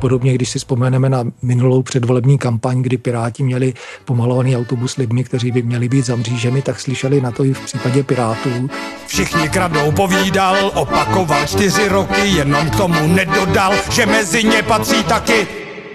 Podobně, 0.00 0.34
když 0.34 0.50
si 0.50 0.58
vzpomeneme 0.58 1.08
na 1.08 1.24
minulou 1.42 1.82
předvolební 1.82 2.38
kampaň, 2.38 2.82
kdy 2.82 2.96
Piráti 2.96 3.42
měli 3.42 3.74
pomalovaný 4.04 4.56
autobus 4.56 4.96
lidmi, 4.96 5.24
kteří 5.24 5.50
by 5.50 5.62
měli 5.62 5.88
být 5.88 6.06
za 6.06 6.16
mřížemi, 6.16 6.62
tak 6.62 6.80
slyšeli 6.80 7.20
na 7.20 7.30
to 7.30 7.44
i 7.44 7.52
v 7.52 7.60
případě 7.60 8.02
Pirátů. 8.02 8.70
Všichni 9.06 9.48
kradou, 9.48 9.92
povídal, 9.92 10.70
opakoval 10.74 11.46
čtyři 11.46 11.88
roky, 11.88 12.20
jenom 12.28 12.70
k 12.70 12.76
tomu 12.76 13.06
nedodal, 13.06 13.72
že 13.90 14.06
mezi 14.06 14.44
ně 14.44 14.62
patří 14.62 15.04
taky. 15.04 15.46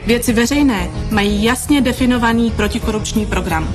Věci 0.05 0.33
veřejné 0.33 0.89
mají 1.11 1.43
jasně 1.43 1.81
definovaný 1.81 2.51
protikorupční 2.51 3.25
program. 3.25 3.73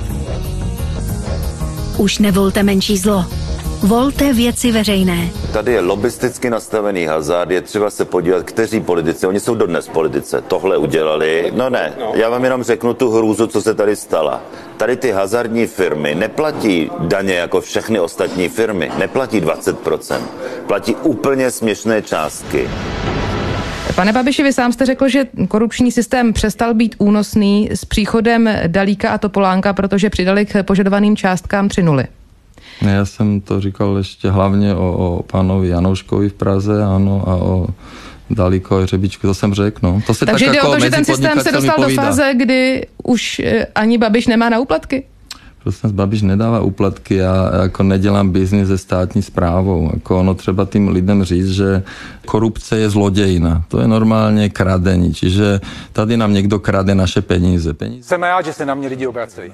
Už 1.97 2.17
nevolte 2.19 2.63
menší 2.63 2.97
zlo. 2.97 3.46
Volte 3.83 4.33
věci 4.33 4.71
veřejné. 4.71 5.29
Tady 5.53 5.71
je 5.71 5.79
lobisticky 5.79 6.49
nastavený 6.49 7.05
hazard, 7.05 7.51
je 7.51 7.61
třeba 7.61 7.89
se 7.89 8.05
podívat, 8.05 8.43
kteří 8.43 8.79
politici, 8.79 9.27
oni 9.27 9.39
jsou 9.39 9.55
dodnes 9.55 9.87
politice, 9.87 10.41
tohle 10.41 10.77
udělali. 10.77 11.51
No 11.55 11.69
ne, 11.69 11.93
já 12.13 12.29
vám 12.29 12.43
jenom 12.43 12.63
řeknu 12.63 12.93
tu 12.93 13.11
hrůzu, 13.11 13.47
co 13.47 13.61
se 13.61 13.73
tady 13.73 13.95
stala. 13.95 14.41
Tady 14.77 14.97
ty 14.97 15.11
hazardní 15.11 15.67
firmy 15.67 16.15
neplatí 16.15 16.91
daně 16.99 17.33
jako 17.33 17.61
všechny 17.61 17.99
ostatní 17.99 18.49
firmy, 18.49 18.91
neplatí 18.97 19.41
20%, 19.41 20.21
platí 20.67 20.95
úplně 20.95 21.51
směšné 21.51 22.01
částky. 22.01 22.69
Pane 23.95 24.13
Babiši, 24.13 24.43
vy 24.43 24.53
sám 24.53 24.71
jste 24.71 24.85
řekl, 24.85 25.07
že 25.07 25.25
korupční 25.47 25.91
systém 25.91 26.33
přestal 26.33 26.73
být 26.73 26.95
únosný 26.97 27.69
s 27.71 27.85
příchodem 27.85 28.49
Dalíka 28.67 29.09
a 29.09 29.17
Topolánka, 29.17 29.73
protože 29.73 30.09
přidali 30.09 30.45
k 30.45 30.63
požadovaným 30.63 31.15
částkám 31.15 31.69
tři 31.69 31.83
nuly. 31.83 32.05
Já 32.81 33.05
jsem 33.05 33.41
to 33.41 33.61
říkal 33.61 33.97
ještě 33.97 34.31
hlavně 34.31 34.75
o, 34.75 34.91
o 34.93 35.23
pánovi 35.23 35.67
Janouškovi 35.67 36.29
v 36.29 36.33
Praze, 36.33 36.83
ano, 36.83 37.23
a 37.27 37.35
o 37.35 37.67
Dalíko 38.29 38.77
a 38.77 38.85
Řebičku, 38.85 39.27
to 39.27 39.33
jsem 39.33 39.53
řekl, 39.53 39.79
no. 39.83 40.01
To 40.07 40.13
se 40.13 40.25
Takže 40.25 40.45
tak 40.45 40.53
jde 40.53 40.57
jako 40.57 40.69
o 40.69 40.73
to, 40.73 40.79
že 40.79 40.89
ten 40.89 41.05
systém 41.05 41.39
se 41.39 41.51
dostal 41.51 41.83
do 41.83 41.89
fáze, 41.89 42.33
kdy 42.35 42.87
už 43.03 43.39
eh, 43.39 43.65
ani 43.75 43.97
Babiš 43.97 44.27
nemá 44.27 44.49
na 44.49 44.59
úplatky? 44.59 45.03
Prosím, 45.63 45.91
Babiš 45.91 46.21
nedává 46.21 46.59
úplatky, 46.59 47.15
já 47.15 47.51
jako 47.61 47.83
nedělám 47.83 48.29
biznis 48.29 48.67
se 48.67 48.77
státní 48.77 49.21
zprávou. 49.21 49.89
Jako 49.93 50.19
ono 50.19 50.33
třeba 50.33 50.65
tým 50.65 50.87
lidem 50.87 51.23
říct, 51.23 51.49
že 51.49 51.83
korupce 52.25 52.77
je 52.77 52.89
zlodějina. 52.89 53.63
To 53.67 53.79
je 53.79 53.87
normálně 53.87 54.49
kradení, 54.49 55.13
čiže 55.13 55.59
tady 55.93 56.17
nám 56.17 56.33
někdo 56.33 56.59
krade 56.59 56.95
naše 56.95 57.21
peníze. 57.21 57.73
peníze. 57.73 58.07
Jsem 58.07 58.23
rád, 58.23 58.45
že 58.45 58.53
se 58.53 58.65
na 58.65 58.75
mě 58.75 58.87
lidi 58.87 59.07
obracejí. 59.07 59.51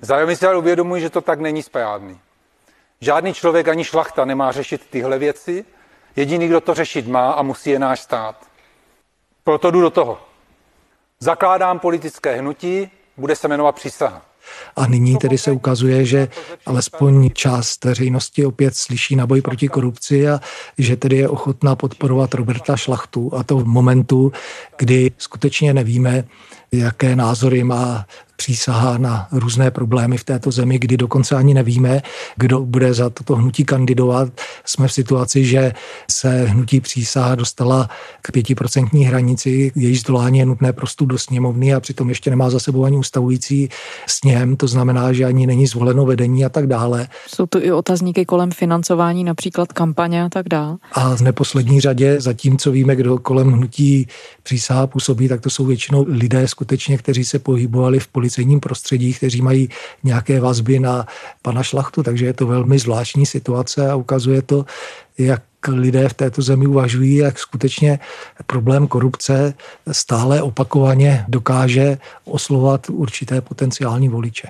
Zároveň 0.00 0.36
si 0.36 0.46
ale 0.46 0.56
uvědomuji, 0.56 1.00
že 1.00 1.10
to 1.10 1.20
tak 1.20 1.40
není 1.40 1.62
správný. 1.62 2.20
Žádný 3.00 3.34
člověk 3.34 3.68
ani 3.68 3.84
šlachta 3.84 4.24
nemá 4.24 4.52
řešit 4.52 4.86
tyhle 4.90 5.18
věci, 5.18 5.64
jediný, 6.16 6.48
kdo 6.48 6.60
to 6.60 6.74
řešit 6.74 7.08
má 7.08 7.32
a 7.32 7.42
musí 7.42 7.70
je 7.70 7.78
náš 7.78 8.00
stát. 8.00 8.46
Proto 9.44 9.70
jdu 9.70 9.80
do 9.80 9.90
toho. 9.90 10.20
Zakládám 11.20 11.78
politické 11.78 12.36
hnutí, 12.36 12.90
bude 13.16 13.36
se 13.36 13.48
jmenovat 13.48 13.74
přísaha. 13.74 14.22
A 14.76 14.86
nyní 14.86 15.16
tedy 15.16 15.38
se 15.38 15.52
ukazuje, 15.52 16.04
že 16.04 16.28
alespoň 16.66 17.30
část 17.30 17.84
veřejnosti 17.84 18.46
opět 18.46 18.76
slyší 18.76 19.16
na 19.16 19.26
boj 19.26 19.40
proti 19.40 19.68
korupci 19.68 20.28
a 20.28 20.40
že 20.78 20.96
tedy 20.96 21.16
je 21.16 21.28
ochotná 21.28 21.76
podporovat 21.76 22.34
Roberta 22.34 22.76
Šlachtu 22.76 23.30
a 23.34 23.42
to 23.42 23.56
v 23.56 23.64
momentu, 23.64 24.32
kdy 24.78 25.10
skutečně 25.18 25.74
nevíme, 25.74 26.24
jaké 26.72 27.16
názory 27.16 27.64
má 27.64 28.06
přísaha 28.42 28.98
na 28.98 29.28
různé 29.32 29.70
problémy 29.70 30.18
v 30.18 30.24
této 30.24 30.50
zemi, 30.50 30.78
kdy 30.78 30.96
dokonce 30.96 31.36
ani 31.36 31.54
nevíme, 31.54 32.02
kdo 32.36 32.60
bude 32.60 32.94
za 32.94 33.10
toto 33.10 33.36
hnutí 33.36 33.64
kandidovat. 33.64 34.28
Jsme 34.64 34.88
v 34.88 34.92
situaci, 34.92 35.44
že 35.44 35.72
se 36.10 36.44
hnutí 36.44 36.80
přísaha 36.80 37.34
dostala 37.34 37.88
k 38.22 38.32
pětiprocentní 38.32 39.04
hranici, 39.04 39.72
její 39.74 39.96
zdolání 39.96 40.38
je 40.38 40.46
nutné 40.46 40.72
prostu 40.72 41.06
do 41.06 41.18
sněmovny 41.18 41.74
a 41.74 41.80
přitom 41.80 42.08
ještě 42.08 42.30
nemá 42.30 42.50
za 42.50 42.58
sebou 42.60 42.84
ani 42.84 42.96
ustavující 42.96 43.68
sněm, 44.06 44.56
to 44.56 44.66
znamená, 44.66 45.12
že 45.12 45.24
ani 45.24 45.46
není 45.46 45.66
zvoleno 45.66 46.04
vedení 46.04 46.44
a 46.44 46.48
tak 46.48 46.66
dále. 46.66 47.08
Jsou 47.28 47.46
tu 47.46 47.58
i 47.62 47.72
otazníky 47.72 48.24
kolem 48.24 48.50
financování, 48.50 49.24
například 49.24 49.72
kampaně 49.72 50.24
a 50.24 50.28
tak 50.28 50.48
dále. 50.48 50.76
A 50.92 51.16
v 51.16 51.20
neposlední 51.20 51.80
řadě, 51.80 52.20
zatímco 52.20 52.70
víme, 52.70 52.96
kdo 52.96 53.18
kolem 53.18 53.52
hnutí 53.52 54.06
přísaha 54.42 54.86
působí, 54.86 55.28
tak 55.28 55.40
to 55.40 55.50
jsou 55.50 55.64
většinou 55.64 56.04
lidé 56.08 56.48
skutečně, 56.48 56.98
kteří 56.98 57.24
se 57.24 57.38
pohybovali 57.38 58.00
v 58.00 58.08
policejním 58.32 58.60
prostředí, 58.60 59.14
kteří 59.14 59.42
mají 59.42 59.68
nějaké 60.04 60.40
vazby 60.40 60.78
na 60.78 61.06
pana 61.42 61.62
Šlachtu, 61.62 62.02
takže 62.02 62.26
je 62.26 62.32
to 62.32 62.46
velmi 62.46 62.78
zvláštní 62.78 63.26
situace 63.26 63.90
a 63.90 63.94
ukazuje 63.94 64.42
to, 64.42 64.64
jak 65.18 65.42
lidé 65.68 66.08
v 66.08 66.14
této 66.14 66.42
zemi 66.42 66.66
uvažují, 66.66 67.16
jak 67.16 67.38
skutečně 67.38 67.98
problém 68.46 68.86
korupce 68.86 69.54
stále 69.92 70.42
opakovaně 70.42 71.24
dokáže 71.28 71.98
oslovat 72.24 72.90
určité 72.90 73.40
potenciální 73.40 74.08
voliče. 74.08 74.48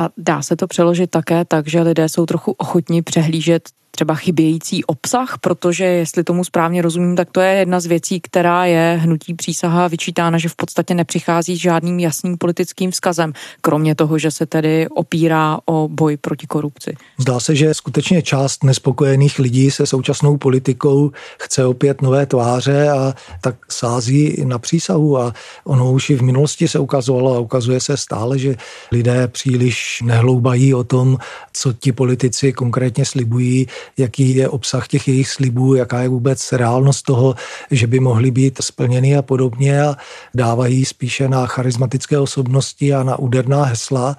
A 0.00 0.08
dá 0.16 0.42
se 0.42 0.56
to 0.56 0.66
přeložit 0.66 1.10
také 1.10 1.44
tak, 1.44 1.68
že 1.68 1.80
lidé 1.80 2.08
jsou 2.08 2.26
trochu 2.26 2.52
ochotní 2.52 3.02
přehlížet 3.02 3.68
třeba 3.94 4.14
chybějící 4.14 4.84
obsah, 4.84 5.38
protože 5.40 5.84
jestli 5.84 6.24
tomu 6.24 6.44
správně 6.44 6.82
rozumím, 6.82 7.16
tak 7.16 7.30
to 7.30 7.40
je 7.40 7.52
jedna 7.54 7.80
z 7.80 7.86
věcí, 7.86 8.20
která 8.20 8.64
je 8.64 8.98
hnutí 9.02 9.34
přísaha 9.34 9.88
vyčítána, 9.88 10.38
že 10.38 10.48
v 10.48 10.56
podstatě 10.56 10.94
nepřichází 10.94 11.56
s 11.56 11.60
žádným 11.60 12.00
jasným 12.00 12.38
politickým 12.38 12.90
vzkazem, 12.90 13.32
kromě 13.60 13.94
toho, 13.94 14.18
že 14.18 14.30
se 14.30 14.46
tedy 14.46 14.88
opírá 14.88 15.58
o 15.66 15.88
boj 15.88 16.16
proti 16.16 16.46
korupci. 16.46 16.96
Zdá 17.18 17.40
se, 17.40 17.54
že 17.56 17.74
skutečně 17.74 18.22
část 18.22 18.64
nespokojených 18.64 19.38
lidí 19.38 19.70
se 19.70 19.86
současnou 19.86 20.36
politikou 20.36 21.10
chce 21.38 21.64
opět 21.64 22.02
nové 22.02 22.26
tváře 22.26 22.90
a 22.90 23.14
tak 23.40 23.54
sází 23.68 24.44
na 24.44 24.58
přísahu 24.58 25.18
a 25.18 25.32
ono 25.64 25.92
už 25.92 26.10
i 26.10 26.14
v 26.14 26.22
minulosti 26.22 26.68
se 26.68 26.78
ukazovalo 26.78 27.36
a 27.36 27.38
ukazuje 27.38 27.80
se 27.80 27.96
stále, 27.96 28.38
že 28.38 28.56
lidé 28.92 29.28
příliš 29.28 30.02
nehloubají 30.04 30.74
o 30.74 30.84
tom, 30.84 31.18
co 31.52 31.72
ti 31.72 31.92
politici 31.92 32.52
konkrétně 32.52 33.04
slibují, 33.04 33.66
jaký 33.98 34.36
je 34.36 34.48
obsah 34.48 34.88
těch 34.88 35.08
jejich 35.08 35.28
slibů, 35.28 35.74
jaká 35.74 36.02
je 36.02 36.08
vůbec 36.08 36.52
reálnost 36.52 37.04
toho, 37.04 37.34
že 37.70 37.86
by 37.86 38.00
mohly 38.00 38.30
být 38.30 38.58
splněny 38.62 39.16
a 39.16 39.22
podobně 39.22 39.82
a 39.82 39.96
dávají 40.34 40.84
spíše 40.84 41.28
na 41.28 41.46
charismatické 41.46 42.18
osobnosti 42.18 42.94
a 42.94 43.02
na 43.02 43.18
úderná 43.18 43.64
hesla 43.64 44.16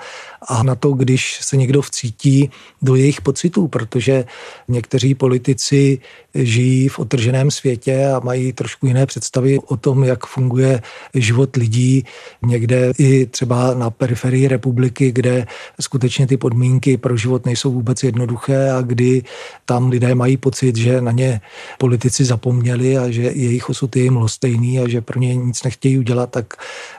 a 0.47 0.63
na 0.63 0.75
to, 0.75 0.91
když 0.91 1.39
se 1.41 1.57
někdo 1.57 1.81
vcítí 1.81 2.51
do 2.81 2.95
jejich 2.95 3.21
pocitů, 3.21 3.67
protože 3.67 4.25
někteří 4.67 5.15
politici 5.15 5.99
žijí 6.35 6.89
v 6.89 6.99
otrženém 6.99 7.51
světě 7.51 8.05
a 8.05 8.19
mají 8.19 8.53
trošku 8.53 8.87
jiné 8.87 9.05
představy 9.05 9.59
o 9.67 9.77
tom, 9.77 10.03
jak 10.03 10.25
funguje 10.25 10.81
život 11.13 11.55
lidí. 11.55 12.05
Někde 12.41 12.91
i 12.97 13.25
třeba 13.25 13.73
na 13.73 13.89
periferii 13.89 14.47
republiky, 14.47 15.11
kde 15.11 15.45
skutečně 15.81 16.27
ty 16.27 16.37
podmínky 16.37 16.97
pro 16.97 17.17
život 17.17 17.45
nejsou 17.45 17.71
vůbec 17.71 18.03
jednoduché 18.03 18.71
a 18.71 18.81
kdy 18.81 19.23
tam 19.65 19.89
lidé 19.89 20.15
mají 20.15 20.37
pocit, 20.37 20.75
že 20.75 21.01
na 21.01 21.11
ně 21.11 21.41
politici 21.77 22.25
zapomněli 22.25 22.97
a 22.97 23.11
že 23.11 23.21
jejich 23.21 23.69
osud 23.69 23.95
je 23.95 24.03
jim 24.03 24.17
lhostejný 24.17 24.79
a 24.79 24.87
že 24.87 25.01
pro 25.01 25.19
ně 25.19 25.35
nic 25.35 25.63
nechtějí 25.63 25.97
udělat, 25.97 26.29
tak 26.29 26.53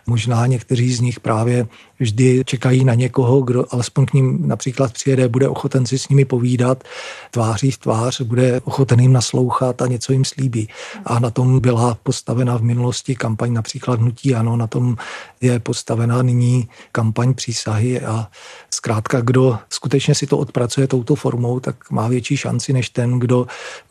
možná 0.07 0.47
někteří 0.47 0.95
z 0.95 1.01
nich 1.01 1.21
právě 1.21 1.66
vždy 2.00 2.42
čekají 2.46 2.85
na 2.85 2.94
někoho, 2.94 3.40
kdo 3.40 3.64
alespoň 3.70 4.06
k 4.06 4.12
ním 4.12 4.48
například 4.48 4.92
přijede, 4.92 5.28
bude 5.28 5.48
ochoten 5.48 5.87
si 5.87 5.98
s 5.98 6.09
nimi 6.09 6.24
povídat 6.24 6.85
tváří 7.30 7.70
v 7.70 7.78
tvář, 7.78 8.20
bude 8.20 8.61
ochoten 8.64 9.00
jim 9.00 9.12
naslouchat 9.12 9.82
a 9.82 9.87
něco 9.87 10.12
jim 10.12 10.24
slíbí. 10.24 10.68
A 11.04 11.18
na 11.18 11.30
tom 11.30 11.61
byla 11.61 11.98
postavena 12.02 12.59
v 12.59 12.62
minulosti 12.62 13.14
kampaň 13.14 13.52
například 13.52 14.00
Hnutí 14.00 14.35
Ano, 14.35 14.56
na 14.56 14.66
tom 14.66 14.96
je 15.40 15.61
postavena 15.61 16.22
nyní 16.22 16.68
kampaň 16.92 17.35
přísahy 17.35 18.00
a 18.00 18.28
zkrátka, 18.70 19.20
kdo 19.20 19.59
skutečně 19.70 20.14
si 20.14 20.26
to 20.26 20.38
odpracuje 20.38 20.87
touto 20.87 21.14
formou, 21.14 21.61
tak 21.61 21.90
má 21.90 22.09
větší 22.09 22.37
šanci 22.37 22.72
než 22.72 22.90
ten, 22.90 23.18
kdo 23.18 23.46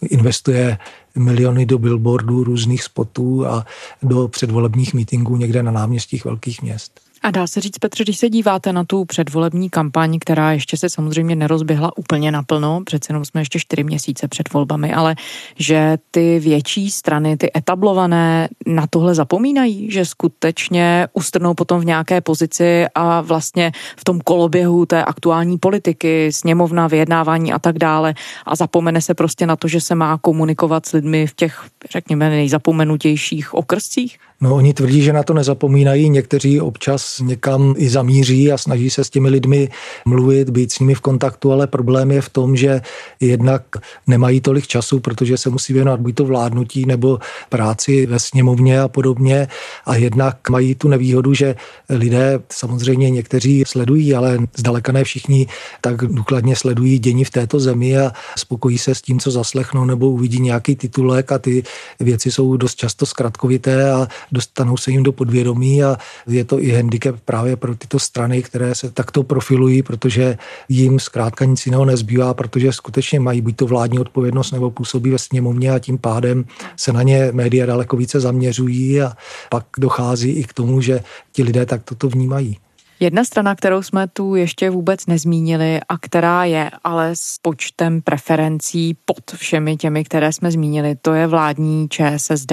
investuje 0.10 0.78
miliony 1.16 1.66
do 1.66 1.78
billboardů, 1.78 2.44
různých 2.44 2.84
spotů 2.84 3.46
a 3.48 3.66
do 4.04 4.28
předvolebních 4.28 4.94
mítinků 4.94 5.38
někde 5.38 5.64
na 5.64 5.72
náměstích 5.72 6.26
velkých 6.26 6.62
měst. 6.62 7.00
A 7.22 7.32
dá 7.32 7.48
se 7.48 7.62
říct, 7.62 7.78
Petře, 7.78 8.04
když 8.04 8.18
se 8.18 8.30
díváte 8.30 8.74
na 8.74 8.84
tu 8.84 9.06
předvolební 9.06 9.70
kampaň, 9.70 10.20
která 10.20 10.52
ještě 10.52 10.78
se 10.78 10.90
samozřejmě 10.90 11.36
nerozběhla 11.36 11.98
úplně 11.98 12.32
naplno, 12.32 12.82
přece 12.86 13.12
jenom 13.12 13.26
jsme 13.26 13.42
ještě 13.42 13.60
čtyři 13.60 13.84
měsíce 13.84 14.28
před 14.28 14.54
volbami, 14.54 14.94
ale 14.94 15.16
že 15.60 15.98
ty 16.12 16.40
větší 16.40 16.92
strany, 16.92 17.38
ty 17.38 17.52
etablované, 17.58 18.48
na 18.66 18.88
tohle 18.90 19.16
zapomínají, 19.16 19.92
že 19.92 20.06
skutečně 20.06 21.08
ustrnou 21.14 21.54
potom 21.54 21.82
v 21.82 21.86
nějaké 21.86 22.22
pozici 22.22 22.86
a 22.96 23.22
vlastně 23.22 23.72
v 23.98 24.04
tom 24.04 24.22
koloběhu 24.22 24.86
té 24.86 25.04
aktuální 25.04 25.58
politiky, 25.58 26.32
sněmovna, 26.32 26.88
vyjednávání 26.88 27.54
a 27.54 27.60
tak 27.60 27.80
dále 27.80 28.14
a 28.46 28.56
zapomene 28.56 29.02
se 29.02 29.14
prostě 29.14 29.46
na 29.46 29.56
to, 29.56 29.68
že 29.68 29.82
se 29.82 29.96
má 29.96 30.18
komunikovat 30.18 30.86
s 30.86 30.92
lidmi 30.92 31.28
v 31.28 31.36
těch, 31.36 31.66
řekněme, 31.92 32.30
nejzapomenutějších 32.30 33.54
okrscích? 33.54 34.18
No, 34.46 34.56
oni 34.56 34.74
tvrdí, 34.74 35.02
že 35.02 35.14
na 35.14 35.24
to 35.24 35.34
nezapomínají, 35.34 36.10
někteří 36.10 36.62
občas 36.62 37.20
někam 37.20 37.74
i 37.78 37.90
zamíří 37.90 38.52
a 38.52 38.58
snaží 38.58 38.90
se 38.90 39.04
s 39.04 39.10
těmi 39.10 39.30
lidmi 39.30 39.70
mluvit, 40.06 40.50
být 40.50 40.72
s 40.72 40.80
nimi 40.80 40.94
v 40.94 41.02
kontaktu, 41.02 41.52
ale 41.52 41.68
problém 41.68 42.12
je 42.12 42.22
v 42.22 42.30
tom, 42.30 42.56
že 42.56 42.82
jednak 43.20 43.64
nemají 44.08 44.42
tolik 44.42 44.68
času, 44.68 45.00
protože 45.00 45.38
se 45.38 45.50
musí 45.50 45.74
věnovat 45.74 46.00
buď 46.00 46.16
to 46.16 46.26
vládnutí 46.26 46.86
nebo 46.86 47.20
práci 47.50 48.06
ve 48.06 48.20
sněmovně 48.20 48.82
a 48.82 48.88
podobně. 48.88 49.48
A 49.86 49.96
jednak 49.96 50.50
mají 50.50 50.76
tu 50.76 50.88
nevýhodu, 50.88 51.34
že 51.34 51.56
lidé 51.90 52.40
samozřejmě 52.50 53.10
někteří 53.10 53.64
sledují, 53.68 54.16
ale 54.16 54.38
zdaleka 54.58 54.92
ne 54.92 55.04
všichni 55.04 55.48
tak 55.82 55.96
důkladně 55.98 56.56
sledují 56.56 57.00
dění 57.00 57.24
v 57.24 57.30
této 57.30 57.60
zemi 57.60 57.98
a 57.98 58.12
spokojí 58.38 58.78
se 58.78 58.96
s 58.96 59.02
tím, 59.02 59.20
co 59.20 59.32
zaslechnou 59.32 59.86
nebo 59.86 60.10
uvidí 60.10 60.40
nějaký 60.40 60.76
titulek. 60.76 61.32
A 61.32 61.38
ty 61.38 61.64
věci 62.00 62.32
jsou 62.32 62.58
dost 62.58 62.76
často 62.76 63.06
zkratkovité 63.06 63.92
a 63.92 64.08
dostanou 64.36 64.78
se 64.78 64.92
jim 64.92 65.04
do 65.04 65.12
podvědomí 65.12 65.84
a 65.84 65.98
je 66.28 66.44
to 66.46 66.62
i 66.62 66.72
handicap 66.72 67.16
právě 67.26 67.56
pro 67.56 67.76
tyto 67.76 68.00
strany, 68.00 68.42
které 68.44 68.76
se 68.76 68.92
takto 68.92 69.24
profilují, 69.24 69.84
protože 69.84 70.38
jim 70.70 71.00
zkrátka 71.00 71.46
nic 71.46 71.66
jiného 71.66 71.86
nezbývá, 71.86 72.34
protože 72.34 72.72
skutečně 72.72 73.20
mají 73.20 73.42
buď 73.42 73.56
to 73.56 73.66
vládní 73.66 74.00
odpovědnost 74.00 74.52
nebo 74.52 74.72
působí 74.72 75.10
ve 75.10 75.18
sněmovně 75.18 75.72
a 75.72 75.80
tím 75.80 75.98
pádem 75.98 76.46
se 76.76 76.94
na 76.94 77.04
ně 77.04 77.30
média 77.32 77.66
daleko 77.66 77.98
více 77.98 78.20
zaměřují 78.20 79.02
a 79.02 79.14
pak 79.50 79.66
dochází 79.78 80.32
i 80.32 80.44
k 80.44 80.54
tomu, 80.54 80.82
že 80.82 81.04
ti 81.32 81.44
lidé 81.44 81.66
tak 81.66 81.84
toto 81.84 82.10
vnímají. 82.10 82.58
Jedna 83.00 83.24
strana, 83.24 83.56
kterou 83.56 83.84
jsme 83.84 84.08
tu 84.08 84.36
ještě 84.36 84.70
vůbec 84.70 85.06
nezmínili 85.06 85.80
a 85.90 85.98
která 85.98 86.46
je 86.46 86.72
ale 86.84 87.12
s 87.14 87.40
počtem 87.42 88.02
preferencí 88.02 88.98
pod 89.06 89.32
všemi 89.36 89.78
těmi, 89.78 90.04
které 90.04 90.34
jsme 90.34 90.52
zmínili, 90.52 90.96
to 91.02 91.14
je 91.14 91.28
vládní 91.28 91.88
ČSSD. 91.90 92.52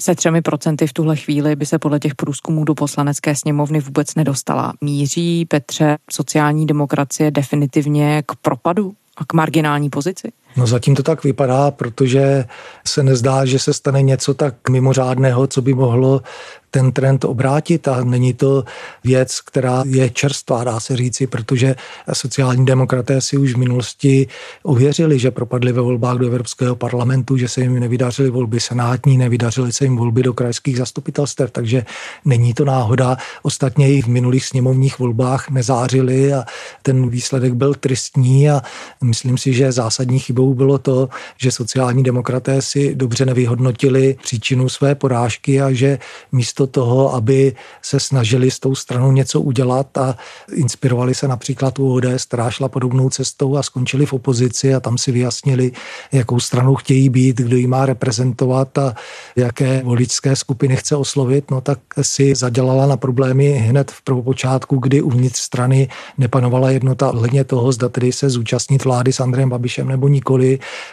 Se 0.00 0.14
třemi 0.14 0.42
procenty 0.42 0.86
v 0.86 0.92
tuhle 0.92 1.16
chvíli 1.16 1.56
by 1.56 1.66
se 1.66 1.78
podle 1.78 1.98
těch 1.98 2.14
průzkumů 2.14 2.64
do 2.64 2.74
poslanecké 2.74 3.34
sněmovny 3.34 3.80
vůbec 3.80 4.14
nedostala. 4.14 4.72
Míří 4.80 5.44
Petře 5.44 5.98
sociální 6.10 6.66
demokracie 6.66 7.30
definitivně 7.30 8.22
k 8.26 8.36
propadu 8.36 8.94
a 9.16 9.24
k 9.24 9.32
marginální 9.32 9.90
pozici? 9.90 10.32
No 10.56 10.66
zatím 10.66 10.94
to 10.94 11.02
tak 11.02 11.24
vypadá, 11.24 11.70
protože 11.70 12.44
se 12.86 13.02
nezdá, 13.02 13.44
že 13.44 13.58
se 13.58 13.72
stane 13.72 14.02
něco 14.02 14.34
tak 14.34 14.68
mimořádného, 14.68 15.46
co 15.46 15.62
by 15.62 15.74
mohlo 15.74 16.22
ten 16.70 16.92
trend 16.92 17.24
obrátit 17.24 17.88
a 17.88 18.04
není 18.04 18.34
to 18.34 18.64
věc, 19.04 19.40
která 19.40 19.84
je 19.86 20.10
čerstvá, 20.10 20.64
dá 20.64 20.80
se 20.80 20.96
říci, 20.96 21.26
protože 21.26 21.74
sociální 22.12 22.66
demokraté 22.66 23.20
si 23.20 23.36
už 23.36 23.54
v 23.54 23.58
minulosti 23.58 24.26
ověřili, 24.62 25.18
že 25.18 25.30
propadli 25.30 25.72
ve 25.72 25.80
volbách 25.80 26.16
do 26.16 26.26
Evropského 26.26 26.76
parlamentu, 26.76 27.36
že 27.36 27.48
se 27.48 27.60
jim 27.60 27.80
nevydařily 27.80 28.30
volby 28.30 28.60
senátní, 28.60 29.18
nevydařily 29.18 29.72
se 29.72 29.84
jim 29.84 29.96
volby 29.96 30.22
do 30.22 30.34
krajských 30.34 30.76
zastupitelstev, 30.76 31.50
takže 31.50 31.84
není 32.24 32.54
to 32.54 32.64
náhoda. 32.64 33.16
Ostatně 33.42 33.92
i 33.92 34.02
v 34.02 34.06
minulých 34.06 34.44
sněmovních 34.44 34.98
volbách 34.98 35.50
nezářili 35.50 36.32
a 36.32 36.44
ten 36.82 37.08
výsledek 37.08 37.54
byl 37.54 37.74
tristní 37.74 38.50
a 38.50 38.62
myslím 39.04 39.38
si, 39.38 39.52
že 39.52 39.72
zásadní 39.72 40.18
chybou 40.18 40.45
bylo 40.54 40.78
to, 40.78 41.08
že 41.36 41.50
sociální 41.50 42.02
demokraté 42.02 42.62
si 42.62 42.94
dobře 42.94 43.26
nevyhodnotili 43.26 44.16
příčinu 44.22 44.68
své 44.68 44.94
porážky 44.94 45.62
a 45.62 45.72
že 45.72 45.98
místo 46.32 46.66
toho, 46.66 47.14
aby 47.14 47.54
se 47.82 48.00
snažili 48.00 48.50
s 48.50 48.58
tou 48.58 48.74
stranou 48.74 49.12
něco 49.12 49.40
udělat 49.40 49.98
a 49.98 50.16
inspirovali 50.52 51.14
se 51.14 51.28
například 51.28 51.78
u 51.78 51.94
ODS, 51.94 52.24
která 52.24 52.50
šla 52.50 52.68
podobnou 52.68 53.10
cestou 53.10 53.56
a 53.56 53.62
skončili 53.62 54.06
v 54.06 54.12
opozici 54.12 54.74
a 54.74 54.80
tam 54.80 54.98
si 54.98 55.12
vyjasnili, 55.12 55.72
jakou 56.12 56.40
stranou 56.40 56.74
chtějí 56.74 57.08
být, 57.08 57.36
kdo 57.36 57.56
ji 57.56 57.66
má 57.66 57.86
reprezentovat 57.86 58.78
a 58.78 58.94
jaké 59.36 59.82
voličské 59.84 60.36
skupiny 60.36 60.76
chce 60.76 60.96
oslovit, 60.96 61.50
no 61.50 61.60
tak 61.60 61.78
si 62.02 62.34
zadělala 62.34 62.86
na 62.86 62.96
problémy 62.96 63.52
hned 63.52 63.90
v 63.90 64.02
prvopočátku, 64.02 64.76
kdy 64.76 65.02
uvnitř 65.02 65.38
strany 65.38 65.88
nepanovala 66.18 66.70
jednota 66.70 67.08
ohledně 67.10 67.44
toho, 67.44 67.72
zda 67.72 67.88
tedy 67.88 68.12
se 68.12 68.30
zúčastnit 68.30 68.84
vlády 68.84 69.12
s 69.12 69.20
Andrejem 69.20 69.50
Babišem 69.50 69.88
nebo 69.88 70.08
nikoli. 70.08 70.35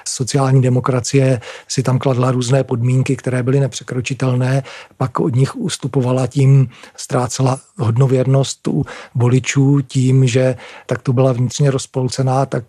Sociální 0.07 0.61
demokracie 0.61 1.41
si 1.67 1.83
tam 1.83 1.99
kladla 1.99 2.31
různé 2.31 2.63
podmínky, 2.63 3.15
které 3.15 3.43
byly 3.43 3.59
nepřekročitelné, 3.59 4.63
pak 4.97 5.19
od 5.19 5.35
nich 5.35 5.55
ustupovala 5.55 6.27
tím, 6.27 6.69
ztrácela 6.95 7.59
hodnověrnost 7.77 8.67
u 8.67 8.85
voličů 9.15 9.81
tím, 9.81 10.27
že 10.27 10.55
tak 10.85 11.01
to 11.01 11.13
byla 11.13 11.31
vnitřně 11.31 11.71
rozpolcená, 11.71 12.45
tak 12.45 12.63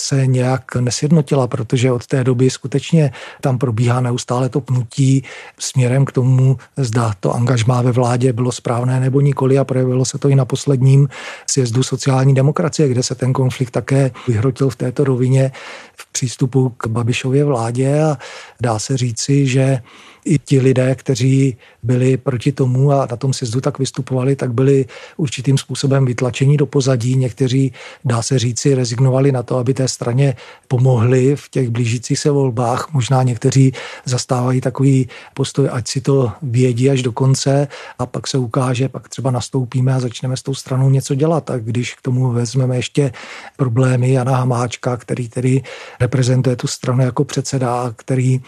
se 0.00 0.26
nějak 0.26 0.76
nesjednotila, 0.76 1.46
protože 1.46 1.92
od 1.92 2.06
té 2.06 2.24
doby 2.24 2.50
skutečně 2.50 3.12
tam 3.40 3.58
probíhá 3.58 4.00
neustále 4.00 4.48
to 4.48 4.60
pnutí 4.60 5.24
směrem 5.58 6.04
k 6.04 6.12
tomu, 6.12 6.56
zda 6.76 7.12
to 7.20 7.34
angažmá 7.34 7.82
ve 7.82 7.92
vládě 7.92 8.32
bylo 8.32 8.52
správné 8.52 9.00
nebo 9.00 9.20
nikoli 9.20 9.58
a 9.58 9.64
projevilo 9.64 10.04
se 10.04 10.18
to 10.18 10.28
i 10.28 10.34
na 10.34 10.44
posledním 10.44 11.08
sjezdu 11.50 11.82
sociální 11.82 12.34
demokracie, 12.34 12.88
kde 12.88 13.02
se 13.02 13.14
ten 13.14 13.32
konflikt 13.32 13.70
také 13.70 14.10
vyhrotil 14.28 14.70
v 14.70 14.76
této 14.76 15.04
rovině 15.04 15.52
v 15.96 16.12
přístupu 16.12 16.68
k 16.76 16.86
Babišově 16.86 17.44
vládě. 17.44 18.02
A 18.02 18.18
dá 18.60 18.78
se 18.78 18.96
říci, 18.96 19.46
že 19.46 19.82
i 20.24 20.38
ti 20.38 20.60
lidé, 20.60 20.94
kteří 20.94 21.56
byli 21.82 22.16
proti 22.16 22.52
tomu 22.52 22.92
a 22.92 23.08
na 23.10 23.16
tom 23.16 23.32
sjezdu 23.32 23.60
tak 23.60 23.78
vystupovali, 23.78 24.36
tak 24.36 24.52
byli 24.52 24.86
určitým 25.16 25.58
způsobem 25.58 26.04
vytlačení 26.04 26.56
do 26.56 26.66
pozadí. 26.66 27.16
Někteří, 27.16 27.72
dá 28.04 28.22
se 28.22 28.38
říci, 28.38 28.74
rezignovali 28.74 29.32
na 29.32 29.42
to, 29.42 29.56
aby 29.56 29.74
té 29.74 29.88
straně 29.88 30.36
pomohli 30.68 31.36
v 31.36 31.48
těch 31.48 31.70
blížících 31.70 32.18
se 32.18 32.30
volbách. 32.30 32.88
Možná 32.92 33.22
někteří 33.22 33.72
zastávají 34.04 34.60
takový 34.60 35.08
postoj, 35.34 35.68
ať 35.72 35.88
si 35.88 36.00
to 36.00 36.32
vědí 36.42 36.90
až 36.90 37.02
do 37.02 37.12
konce 37.12 37.68
a 37.98 38.06
pak 38.06 38.26
se 38.26 38.38
ukáže, 38.38 38.88
pak 38.88 39.08
třeba 39.08 39.30
nastoupíme 39.30 39.94
a 39.94 40.00
začneme 40.00 40.36
s 40.36 40.42
tou 40.42 40.54
stranou 40.54 40.90
něco 40.90 41.14
dělat. 41.14 41.50
A 41.50 41.58
když 41.58 41.94
k 41.94 42.02
tomu 42.02 42.32
vezmeme 42.32 42.76
ještě 42.76 43.12
problémy 43.56 44.12
Jana 44.12 44.36
Hamáčka, 44.36 44.96
který 44.96 45.28
tedy 45.28 45.62
reprezentuje 46.00 46.56
tu 46.56 46.66
stranu 46.66 47.02
jako 47.02 47.24
předseda, 47.24 47.92
který 47.96 48.40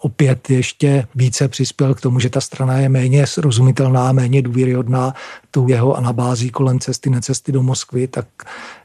opět 0.00 0.50
ještě 0.50 1.06
více 1.14 1.48
přispěl 1.48 1.94
k 1.94 2.00
tomu, 2.00 2.20
že 2.20 2.30
ta 2.30 2.40
strana 2.40 2.78
je 2.78 2.88
méně 2.88 3.26
srozumitelná, 3.26 4.12
méně 4.12 4.42
důvěryhodná 4.42 5.14
tou 5.50 5.68
jeho 5.68 5.96
anabází 5.96 6.50
kolem 6.50 6.80
cesty, 6.80 7.10
necesty 7.10 7.52
do 7.52 7.62
Moskvy, 7.62 8.08
tak 8.08 8.26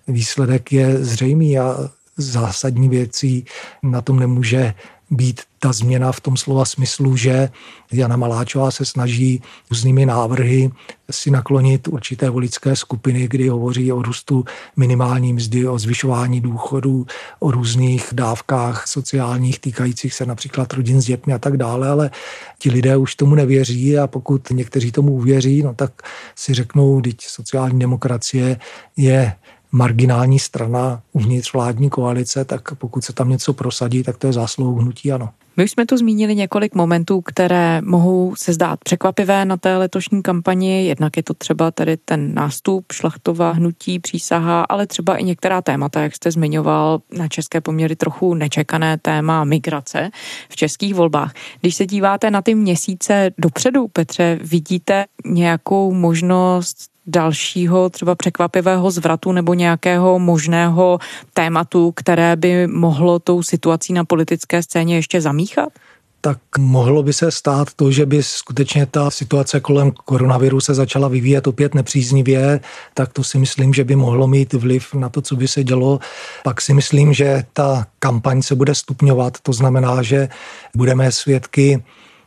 výsledek 0.08 0.73
je 0.73 1.04
zřejmý 1.04 1.60
a 1.60 1.78
zásadní 2.17 2.89
věcí 2.89 3.45
na 3.84 4.02
tom 4.02 4.19
nemůže 4.19 4.73
být 5.15 5.41
ta 5.60 5.71
změna 5.73 6.12
v 6.12 6.19
tom 6.19 6.38
slova 6.38 6.65
smyslu, 6.65 7.17
že 7.17 7.49
Jana 7.91 8.17
Maláčová 8.17 8.71
se 8.71 8.86
snaží 8.86 9.41
různými 9.69 10.06
návrhy 10.06 10.71
si 11.12 11.32
naklonit 11.32 11.88
určité 11.88 12.30
voličské 12.30 12.76
skupiny, 12.76 13.28
kdy 13.28 13.47
hovoří 13.47 13.91
o 13.91 14.02
růstu 14.02 14.45
minimální 14.76 15.34
mzdy, 15.34 15.67
o 15.67 15.80
zvyšování 15.80 16.41
důchodů, 16.41 17.06
o 17.39 17.52
různých 17.52 18.10
dávkách 18.12 18.88
sociálních 18.88 19.60
týkajících 19.60 20.13
se 20.13 20.26
například 20.26 20.73
rodin 20.73 21.02
s 21.02 21.06
dětmi 21.06 21.34
a 21.34 21.39
tak 21.39 21.58
dále, 21.58 21.89
ale 21.89 22.12
ti 22.60 22.71
lidé 22.71 22.97
už 22.97 23.15
tomu 23.15 23.36
nevěří 23.36 23.97
a 23.97 24.08
pokud 24.08 24.49
někteří 24.49 24.91
tomu 24.91 25.13
uvěří, 25.13 25.63
no 25.63 25.73
tak 25.73 25.91
si 26.36 26.54
řeknou, 26.54 27.02
teď 27.02 27.17
sociální 27.19 27.80
demokracie 27.80 28.60
je 28.97 29.34
marginální 29.76 30.40
strana 30.40 31.02
uvnitř 31.12 31.54
vládní 31.54 31.90
koalice, 31.90 32.46
tak 32.46 32.76
pokud 32.76 33.04
se 33.04 33.14
tam 33.14 33.30
něco 33.30 33.54
prosadí, 33.54 34.04
tak 34.04 34.18
to 34.18 34.28
je 34.28 34.34
zásluhou 34.34 34.76
hnutí 34.76 35.12
ano. 35.12 35.30
My 35.58 35.64
už 35.64 35.72
jsme 35.72 35.86
tu 35.86 35.98
zmínili 35.98 36.36
několik 36.36 36.76
momentů, 36.76 37.22
které 37.22 37.82
mohou 37.82 38.36
se 38.36 38.54
zdát 38.54 38.80
překvapivé 38.84 39.46
na 39.46 39.58
té 39.58 39.78
letošní 39.78 40.22
kampani. 40.22 40.88
Jednak 40.88 41.18
je 41.18 41.24
to 41.24 41.34
třeba 41.34 41.72
tady 41.72 41.98
ten 41.98 42.34
nástup 42.34 42.92
šlachtová 42.92 43.52
hnutí, 43.52 44.00
přísaha, 44.00 44.66
ale 44.70 44.88
třeba 44.88 45.16
i 45.16 45.24
některá 45.24 45.62
témata, 45.62 46.02
jak 46.02 46.16
jste 46.16 46.32
zmiňoval, 46.32 47.02
na 47.18 47.28
české 47.28 47.62
poměry 47.62 47.96
trochu 47.96 48.34
nečekané 48.34 48.98
téma 48.98 49.44
migrace 49.44 50.10
v 50.50 50.56
českých 50.56 50.96
volbách. 50.96 51.34
Když 51.62 51.76
se 51.76 51.86
díváte 51.86 52.32
na 52.32 52.42
ty 52.42 52.56
měsíce 52.56 53.32
dopředu, 53.38 53.88
Petře, 53.88 54.40
vidíte 54.42 55.06
nějakou 55.26 55.94
možnost 55.94 56.93
dalšího 57.08 57.89
třeba 57.89 58.16
překvapivého 58.16 58.92
zvratu 58.92 59.32
nebo 59.32 59.54
nějakého 59.54 60.20
možného 60.20 61.00
tématu, 61.34 61.92
které 61.92 62.36
by 62.36 62.68
mohlo 62.68 63.20
tou 63.20 63.44
situací 63.44 63.94
na 63.94 64.06
politické 64.06 64.63
scéně 64.63 64.96
ještě 64.96 65.22
zamíchat? 65.22 65.70
tak 66.26 66.38
mohlo 66.58 67.04
by 67.04 67.13
se 67.13 67.32
stát 67.32 67.74
to, 67.76 67.92
že 67.92 68.06
by 68.06 68.24
skutečně 68.24 68.86
ta 68.86 69.12
situace 69.12 69.60
kolem 69.60 69.92
koronaviru 69.92 70.62
se 70.62 70.74
začala 70.74 71.08
vyvíjet 71.08 71.48
opět 71.48 71.76
nepříznivě, 71.76 72.60
tak 72.94 73.13
to 73.13 73.24
si 73.24 73.38
myslím, 73.38 73.74
že 73.74 73.84
by 73.84 73.96
mohlo 73.96 74.28
mít 74.28 74.54
vliv 74.54 74.94
na 74.94 75.10
to, 75.10 75.22
co 75.22 75.36
by 75.36 75.48
se 75.48 75.63
dělo. 75.63 76.00
Pak 76.44 76.62
si 76.62 76.74
myslím, 76.74 77.13
že 77.13 77.44
ta 77.54 77.88
kampaň 78.00 78.42
se 78.42 78.56
bude 78.56 78.76
stupňovat, 78.76 79.42
to 79.42 79.54
znamená, 79.54 80.02
že 80.02 80.30
budeme 80.76 81.12
svědky 81.12 81.84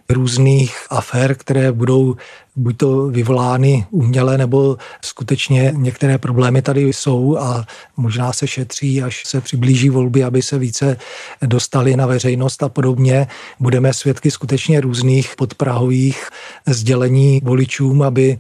různých 0.08 0.76
afér, 0.90 1.34
které 1.34 1.72
budou 1.72 2.16
buď 2.56 2.76
to 2.76 3.06
vyvolány 3.06 3.86
uměle, 3.90 4.38
nebo 4.38 4.76
skutečně 5.04 5.72
některé 5.76 6.18
problémy 6.18 6.62
tady 6.62 6.82
jsou 6.82 7.36
a 7.36 7.66
možná 7.96 8.32
se 8.32 8.46
šetří, 8.46 9.02
až 9.02 9.22
se 9.26 9.40
přiblíží 9.40 9.90
volby, 9.90 10.24
aby 10.24 10.42
se 10.42 10.58
více 10.58 10.96
dostali 11.46 11.96
na 11.96 12.06
veřejnost 12.06 12.62
a 12.62 12.68
podobně. 12.68 13.26
Budeme 13.60 13.94
svědky 13.94 14.30
skutečně 14.30 14.80
různých 14.80 15.34
podprahových 15.36 16.28
sdělení 16.66 17.40
voličům, 17.44 18.02
aby 18.02 18.38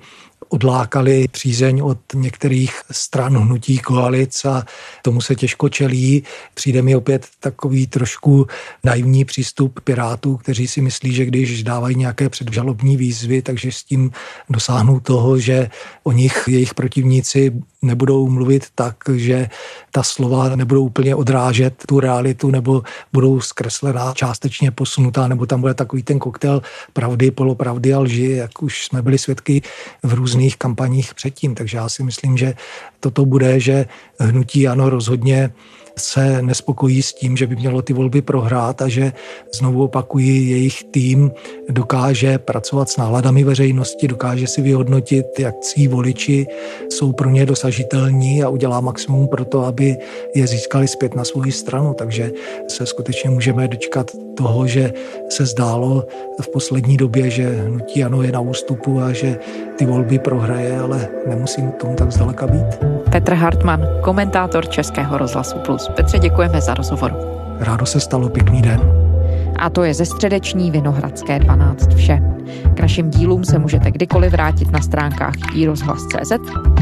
odlákali 0.48 1.28
přízeň 1.28 1.80
od 1.84 1.98
některých 2.14 2.80
stran 2.90 3.36
hnutí 3.36 3.78
koalic 3.78 4.44
a 4.44 4.64
tomu 5.02 5.20
se 5.20 5.34
těžko 5.34 5.68
čelí. 5.68 6.22
Přijde 6.54 6.82
mi 6.82 6.96
opět 6.96 7.26
takový 7.40 7.86
trošku 7.86 8.46
naivní 8.84 9.24
přístup 9.24 9.80
Pirátů, 9.80 10.36
kteří 10.36 10.68
si 10.68 10.80
myslí, 10.80 11.14
že 11.14 11.24
když 11.24 11.62
dávají 11.62 11.96
nějaké 11.96 12.28
předžalobní 12.28 12.96
výzvy, 12.96 13.42
takže 13.42 13.72
s 13.72 13.82
tím 13.84 14.10
dosáhnou 14.50 15.00
toho, 15.00 15.38
že 15.38 15.70
o 16.02 16.12
nich 16.12 16.44
jejich 16.48 16.74
protivníci 16.74 17.52
nebudou 17.82 18.28
mluvit 18.28 18.66
tak, 18.74 18.96
že 19.14 19.48
ta 19.90 20.02
slova 20.02 20.56
nebudou 20.56 20.84
úplně 20.84 21.14
odrážet 21.14 21.74
tu 21.88 22.00
realitu 22.00 22.50
nebo 22.50 22.82
budou 23.12 23.40
zkreslená, 23.40 24.12
částečně 24.14 24.70
posunutá, 24.70 25.28
nebo 25.28 25.46
tam 25.46 25.60
bude 25.60 25.74
takový 25.74 26.02
ten 26.02 26.18
koktel 26.18 26.62
pravdy, 26.92 27.30
polopravdy 27.30 27.94
a 27.94 27.98
lži, 27.98 28.30
jak 28.30 28.62
už 28.62 28.86
jsme 28.86 29.02
byli 29.02 29.18
svědky 29.18 29.62
v 30.02 30.14
různých 30.14 30.56
kampaních 30.56 31.14
předtím. 31.14 31.54
Takže 31.54 31.76
já 31.76 31.88
si 31.88 32.02
myslím, 32.02 32.36
že 32.36 32.54
toto 33.00 33.24
bude, 33.24 33.60
že 33.60 33.86
hnutí 34.18 34.68
ano 34.68 34.90
rozhodně 34.90 35.52
se 35.98 36.42
nespokojí 36.42 37.02
s 37.02 37.12
tím, 37.12 37.36
že 37.36 37.46
by 37.46 37.56
mělo 37.56 37.82
ty 37.82 37.92
volby 37.92 38.22
prohrát 38.22 38.82
a 38.82 38.88
že 38.88 39.12
znovu 39.54 39.84
opakují, 39.84 40.50
jejich 40.50 40.84
tým 40.84 41.30
dokáže 41.68 42.38
pracovat 42.38 42.88
s 42.88 42.96
náladami 42.96 43.44
veřejnosti, 43.44 44.08
dokáže 44.08 44.46
si 44.46 44.62
vyhodnotit, 44.62 45.26
jak 45.38 45.54
svý 45.60 45.88
voliči 45.88 46.46
jsou 46.90 47.12
pro 47.12 47.30
ně 47.30 47.46
dosažitelní 47.46 48.42
a 48.42 48.48
udělá 48.48 48.80
maximum 48.80 49.28
pro 49.28 49.44
to, 49.44 49.64
aby 49.64 49.96
je 50.34 50.46
získali 50.46 50.88
zpět 50.88 51.14
na 51.14 51.24
svou 51.24 51.50
stranu. 51.50 51.94
Takže 51.94 52.30
se 52.68 52.86
skutečně 52.86 53.30
můžeme 53.30 53.68
dočkat 53.68 54.10
toho, 54.36 54.66
že 54.66 54.92
se 55.28 55.46
zdálo 55.46 56.06
v 56.42 56.48
poslední 56.48 56.96
době, 56.96 57.30
že 57.30 57.50
hnutí 57.50 58.04
ano 58.04 58.22
je 58.22 58.32
na 58.32 58.40
ústupu 58.40 59.00
a 59.00 59.12
že 59.12 59.38
ty 59.76 59.86
volby 59.86 60.18
prohraje, 60.18 60.80
ale 60.80 61.08
nemusím 61.26 61.70
tomu 61.70 61.94
tak 61.94 62.12
zdaleka 62.12 62.46
být. 62.46 62.78
Petr 63.10 63.34
Hartmann, 63.34 63.82
komentátor 64.00 64.68
Českého 64.68 65.18
rozhlasu 65.18 65.58
Plus. 65.58 65.88
Petře, 65.88 66.18
děkujeme 66.18 66.60
za 66.60 66.74
rozhovor. 66.74 67.16
Rádo 67.60 67.86
se 67.86 68.00
stalo, 68.00 68.28
pěkný 68.28 68.62
den. 68.62 69.05
A 69.58 69.70
to 69.70 69.84
je 69.84 69.94
ze 69.94 70.04
středeční 70.04 70.70
Vinohradské 70.70 71.38
12 71.38 71.94
vše. 71.94 72.22
K 72.74 72.80
našim 72.80 73.10
dílům 73.10 73.44
se 73.44 73.58
můžete 73.58 73.90
kdykoliv 73.90 74.32
vrátit 74.32 74.70
na 74.70 74.80
stránkách 74.80 75.34
iRozhlas.cz, 75.54 76.32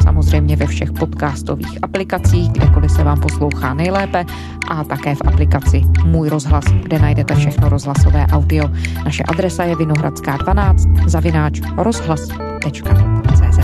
samozřejmě 0.02 0.56
ve 0.56 0.66
všech 0.66 0.92
podcastových 0.92 1.78
aplikacích, 1.82 2.52
kdekoliv 2.52 2.90
se 2.90 3.04
vám 3.04 3.20
poslouchá 3.20 3.74
nejlépe 3.74 4.24
a 4.68 4.84
také 4.84 5.14
v 5.14 5.22
aplikaci 5.26 5.82
Můj 6.04 6.28
rozhlas, 6.28 6.64
kde 6.64 6.98
najdete 6.98 7.34
všechno 7.34 7.68
rozhlasové 7.68 8.26
audio. 8.26 8.68
Naše 9.04 9.22
adresa 9.22 9.64
je 9.64 9.76
vinohradská 9.76 10.36
12 10.36 10.88
zavináč 11.06 11.60
rozhlas.cz. 11.76 13.58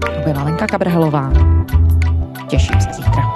To 0.00 0.20
byla 0.24 0.42
Lenka 0.42 0.66
Kabrhelová. 0.66 1.32
Těším 2.48 2.80
se 2.80 2.88
zítra. 2.92 3.32